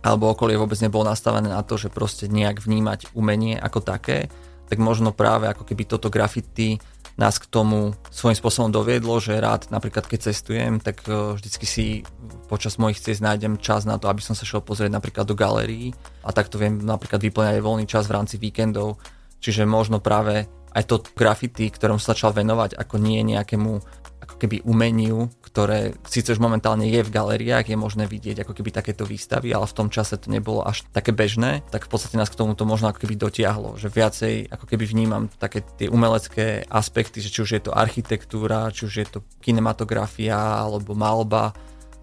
alebo 0.00 0.30
okolie 0.30 0.56
vôbec 0.56 0.78
nebolo 0.78 1.10
nastavené 1.10 1.50
na 1.50 1.60
to, 1.66 1.74
že 1.74 1.90
proste 1.92 2.30
nejak 2.30 2.62
vnímať 2.62 3.12
umenie 3.18 3.58
ako 3.58 3.82
také, 3.82 4.30
tak 4.70 4.78
možno 4.80 5.12
práve 5.12 5.50
ako 5.50 5.68
keby 5.68 5.84
toto 5.84 6.08
graffiti 6.08 6.80
nás 7.20 7.36
k 7.36 7.48
tomu 7.48 7.92
svojím 8.08 8.38
spôsobom 8.38 8.70
doviedlo, 8.72 9.20
že 9.20 9.36
rád 9.36 9.68
napríklad 9.68 10.08
keď 10.08 10.32
cestujem, 10.32 10.80
tak 10.80 11.04
e, 11.04 11.36
vždycky 11.36 11.66
si 11.68 11.86
počas 12.48 12.80
mojich 12.80 13.00
ciest 13.00 13.20
nájdem 13.20 13.60
čas 13.60 13.84
na 13.84 14.00
to, 14.00 14.08
aby 14.08 14.24
som 14.24 14.32
sa 14.32 14.48
šiel 14.48 14.64
pozrieť 14.64 14.92
napríklad 14.92 15.28
do 15.28 15.36
galérií 15.36 15.92
a 16.24 16.32
takto 16.32 16.56
viem 16.56 16.80
napríklad 16.80 17.20
vyplňať 17.20 17.60
aj 17.60 17.64
voľný 17.64 17.84
čas 17.84 18.08
v 18.08 18.16
rámci 18.16 18.40
víkendov. 18.40 18.96
Čiže 19.42 19.68
možno 19.68 19.98
práve 19.98 20.48
aj 20.72 20.84
to 20.88 21.04
graffiti, 21.12 21.68
ktorom 21.68 22.00
sa 22.00 22.16
začal 22.16 22.32
venovať 22.32 22.80
ako 22.80 22.96
nie 22.96 23.20
nejakému 23.26 23.72
ako 24.22 24.34
keby 24.38 24.64
umeniu, 24.64 25.28
ktoré 25.52 25.92
síce 26.08 26.32
už 26.32 26.40
momentálne 26.40 26.88
je 26.88 27.04
v 27.04 27.12
galériách, 27.12 27.68
je 27.68 27.76
možné 27.76 28.08
vidieť 28.08 28.40
ako 28.40 28.56
keby 28.56 28.72
takéto 28.72 29.04
výstavy, 29.04 29.52
ale 29.52 29.68
v 29.68 29.76
tom 29.76 29.92
čase 29.92 30.16
to 30.16 30.32
nebolo 30.32 30.64
až 30.64 30.88
také 30.96 31.12
bežné, 31.12 31.60
tak 31.68 31.84
v 31.86 31.92
podstate 31.92 32.16
nás 32.16 32.32
k 32.32 32.40
tomuto 32.40 32.64
možno 32.64 32.88
ako 32.88 33.04
keby 33.04 33.20
dotiahlo, 33.20 33.76
že 33.76 33.92
viacej 33.92 34.48
ako 34.48 34.64
keby 34.64 34.84
vnímam 34.88 35.28
také 35.36 35.60
tie 35.76 35.92
umelecké 35.92 36.64
aspekty, 36.72 37.20
že 37.20 37.28
či 37.28 37.44
už 37.44 37.50
je 37.52 37.62
to 37.68 37.76
architektúra, 37.76 38.72
či 38.72 38.88
už 38.88 38.94
je 38.96 39.06
to 39.12 39.18
kinematografia 39.44 40.64
alebo 40.64 40.96
malba, 40.96 41.52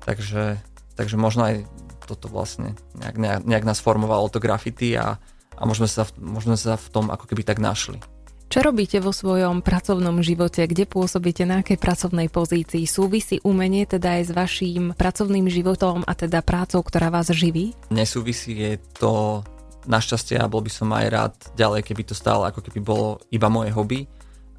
takže 0.05 0.61
takže 0.99 1.15
možno 1.15 1.47
aj 1.47 1.63
toto 2.03 2.27
vlastne 2.27 2.75
nejak, 2.99 3.47
nejak, 3.47 3.63
nás 3.63 3.79
formovalo 3.79 4.27
to 4.27 4.43
graffiti 4.43 4.99
a, 4.99 5.15
a 5.55 5.61
možno, 5.63 5.87
sa, 5.87 6.03
možno 6.19 6.59
sa 6.59 6.75
v 6.75 6.87
tom 6.91 7.07
ako 7.07 7.23
keby 7.23 7.47
tak 7.47 7.63
našli. 7.63 8.03
Čo 8.49 8.65
robíte 8.65 8.97
vo 8.97 9.13
svojom 9.13 9.61
pracovnom 9.61 10.25
živote? 10.25 10.65
Kde 10.65 10.89
pôsobíte? 10.89 11.45
Na 11.45 11.61
akej 11.61 11.77
pracovnej 11.77 12.33
pozícii? 12.33 12.89
Súvisí 12.89 13.37
umenie 13.45 13.85
teda 13.85 14.17
aj 14.17 14.23
s 14.25 14.31
vaším 14.33 14.97
pracovným 14.97 15.45
životom 15.45 16.01
a 16.09 16.17
teda 16.17 16.41
prácou, 16.41 16.81
ktorá 16.81 17.13
vás 17.13 17.29
živí? 17.29 17.77
Nesúvisí 17.93 18.57
je 18.57 18.81
to 18.97 19.45
našťastie 19.85 20.41
a 20.41 20.49
bol 20.49 20.65
by 20.65 20.71
som 20.73 20.89
aj 20.89 21.05
rád 21.13 21.33
ďalej, 21.53 21.93
keby 21.93 22.09
to 22.09 22.17
stále 22.17 22.49
ako 22.49 22.65
keby 22.65 22.81
bolo 22.81 23.21
iba 23.29 23.53
moje 23.53 23.69
hobby 23.69 24.09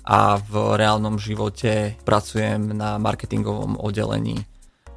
a 0.06 0.38
v 0.38 0.78
reálnom 0.78 1.18
živote 1.18 1.98
pracujem 2.06 2.70
na 2.70 2.94
marketingovom 2.94 3.74
oddelení 3.74 4.38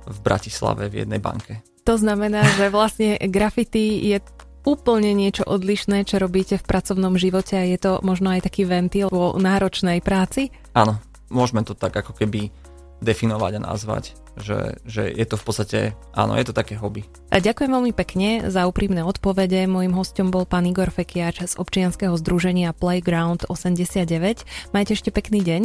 v 0.06 0.18
Bratislave 0.22 0.94
v 0.94 1.02
jednej 1.02 1.18
banke. 1.18 1.66
To 1.90 1.98
znamená, 1.98 2.46
že 2.62 2.70
vlastne 2.70 3.18
graffiti 3.26 4.14
je 4.14 4.22
úplne 4.64 5.12
niečo 5.16 5.44
odlišné, 5.46 6.08
čo 6.08 6.20
robíte 6.20 6.60
v 6.60 6.68
pracovnom 6.68 7.16
živote 7.20 7.60
a 7.60 7.68
je 7.68 7.78
to 7.80 8.00
možno 8.02 8.34
aj 8.34 8.48
taký 8.48 8.68
ventil 8.68 9.08
vo 9.12 9.36
náročnej 9.36 10.00
práci? 10.00 10.50
Áno, 10.74 11.00
môžeme 11.32 11.64
to 11.68 11.76
tak 11.76 11.94
ako 11.94 12.16
keby 12.16 12.50
definovať 13.04 13.60
a 13.60 13.66
nazvať, 13.68 14.04
že, 14.40 14.80
že 14.88 15.12
je 15.12 15.26
to 15.28 15.36
v 15.36 15.44
podstate, 15.44 15.80
áno, 16.16 16.40
je 16.40 16.46
to 16.48 16.56
také 16.56 16.80
hobby. 16.80 17.04
A 17.30 17.44
ďakujem 17.44 17.70
veľmi 17.70 17.94
pekne 17.94 18.48
za 18.48 18.64
úprimné 18.64 19.04
odpovede. 19.04 19.68
Mojím 19.68 19.94
hostom 19.94 20.32
bol 20.32 20.48
pán 20.48 20.64
Igor 20.64 20.90
Fekiač 20.90 21.44
z 21.44 21.54
občianskeho 21.60 22.16
združenia 22.16 22.72
Playground 22.72 23.46
89. 23.52 24.72
Majte 24.72 24.96
ešte 24.96 25.12
pekný 25.12 25.44
deň. 25.44 25.62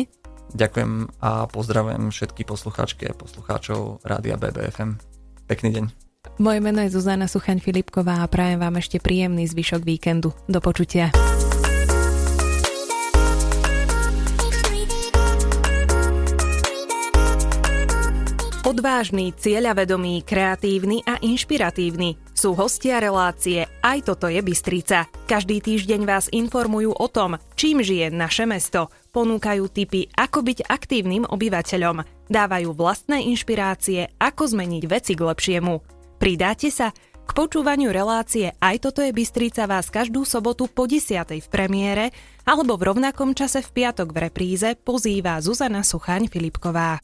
Ďakujem 0.48 1.20
a 1.20 1.44
pozdravujem 1.46 2.08
všetky 2.10 2.42
poslucháčky 2.48 3.06
a 3.06 3.14
poslucháčov 3.14 4.02
Rádia 4.02 4.40
BBFM. 4.40 4.98
Pekný 5.46 5.70
deň. 5.76 6.07
Moje 6.36 6.60
meno 6.60 6.84
je 6.84 6.92
Zuzana 6.92 7.24
Suchaň 7.24 7.64
Filipková 7.64 8.20
a 8.20 8.28
prajem 8.28 8.60
vám 8.60 8.76
ešte 8.76 9.00
príjemný 9.00 9.48
zvyšok 9.48 9.82
víkendu. 9.88 10.36
Do 10.44 10.60
počutia. 10.60 11.08
Odvážny, 18.68 19.32
cieľavedomý, 19.32 20.28
kreatívny 20.28 21.00
a 21.08 21.16
inšpiratívny 21.24 22.20
sú 22.36 22.52
hostia 22.52 23.00
relácie 23.00 23.66
Aj 23.82 23.98
toto 24.04 24.28
je 24.28 24.38
Bystrica. 24.44 25.10
Každý 25.26 25.58
týždeň 25.58 26.06
vás 26.06 26.28
informujú 26.30 26.94
o 26.94 27.06
tom, 27.10 27.40
čím 27.56 27.82
žije 27.82 28.12
naše 28.14 28.46
mesto. 28.46 28.92
Ponúkajú 29.10 29.66
tipy, 29.72 30.06
ako 30.14 30.46
byť 30.46 30.68
aktívnym 30.68 31.24
obyvateľom. 31.26 32.28
Dávajú 32.28 32.70
vlastné 32.76 33.26
inšpirácie, 33.26 34.14
ako 34.20 34.52
zmeniť 34.52 34.84
veci 34.84 35.16
k 35.16 35.26
lepšiemu. 35.26 35.97
Pridáte 36.18 36.66
sa? 36.74 36.90
K 37.22 37.30
počúvaniu 37.30 37.94
relácie 37.94 38.50
Aj 38.58 38.74
toto 38.82 39.06
je 39.06 39.14
Bystrica 39.14 39.70
vás 39.70 39.86
každú 39.86 40.26
sobotu 40.26 40.66
po 40.66 40.90
10. 40.90 41.14
v 41.14 41.46
premiére 41.46 42.10
alebo 42.42 42.74
v 42.74 42.90
rovnakom 42.90 43.38
čase 43.38 43.62
v 43.62 43.70
piatok 43.70 44.10
v 44.10 44.26
repríze 44.26 44.74
pozýva 44.82 45.38
Zuzana 45.38 45.86
Suchaň 45.86 46.26
Filipková. 46.26 46.98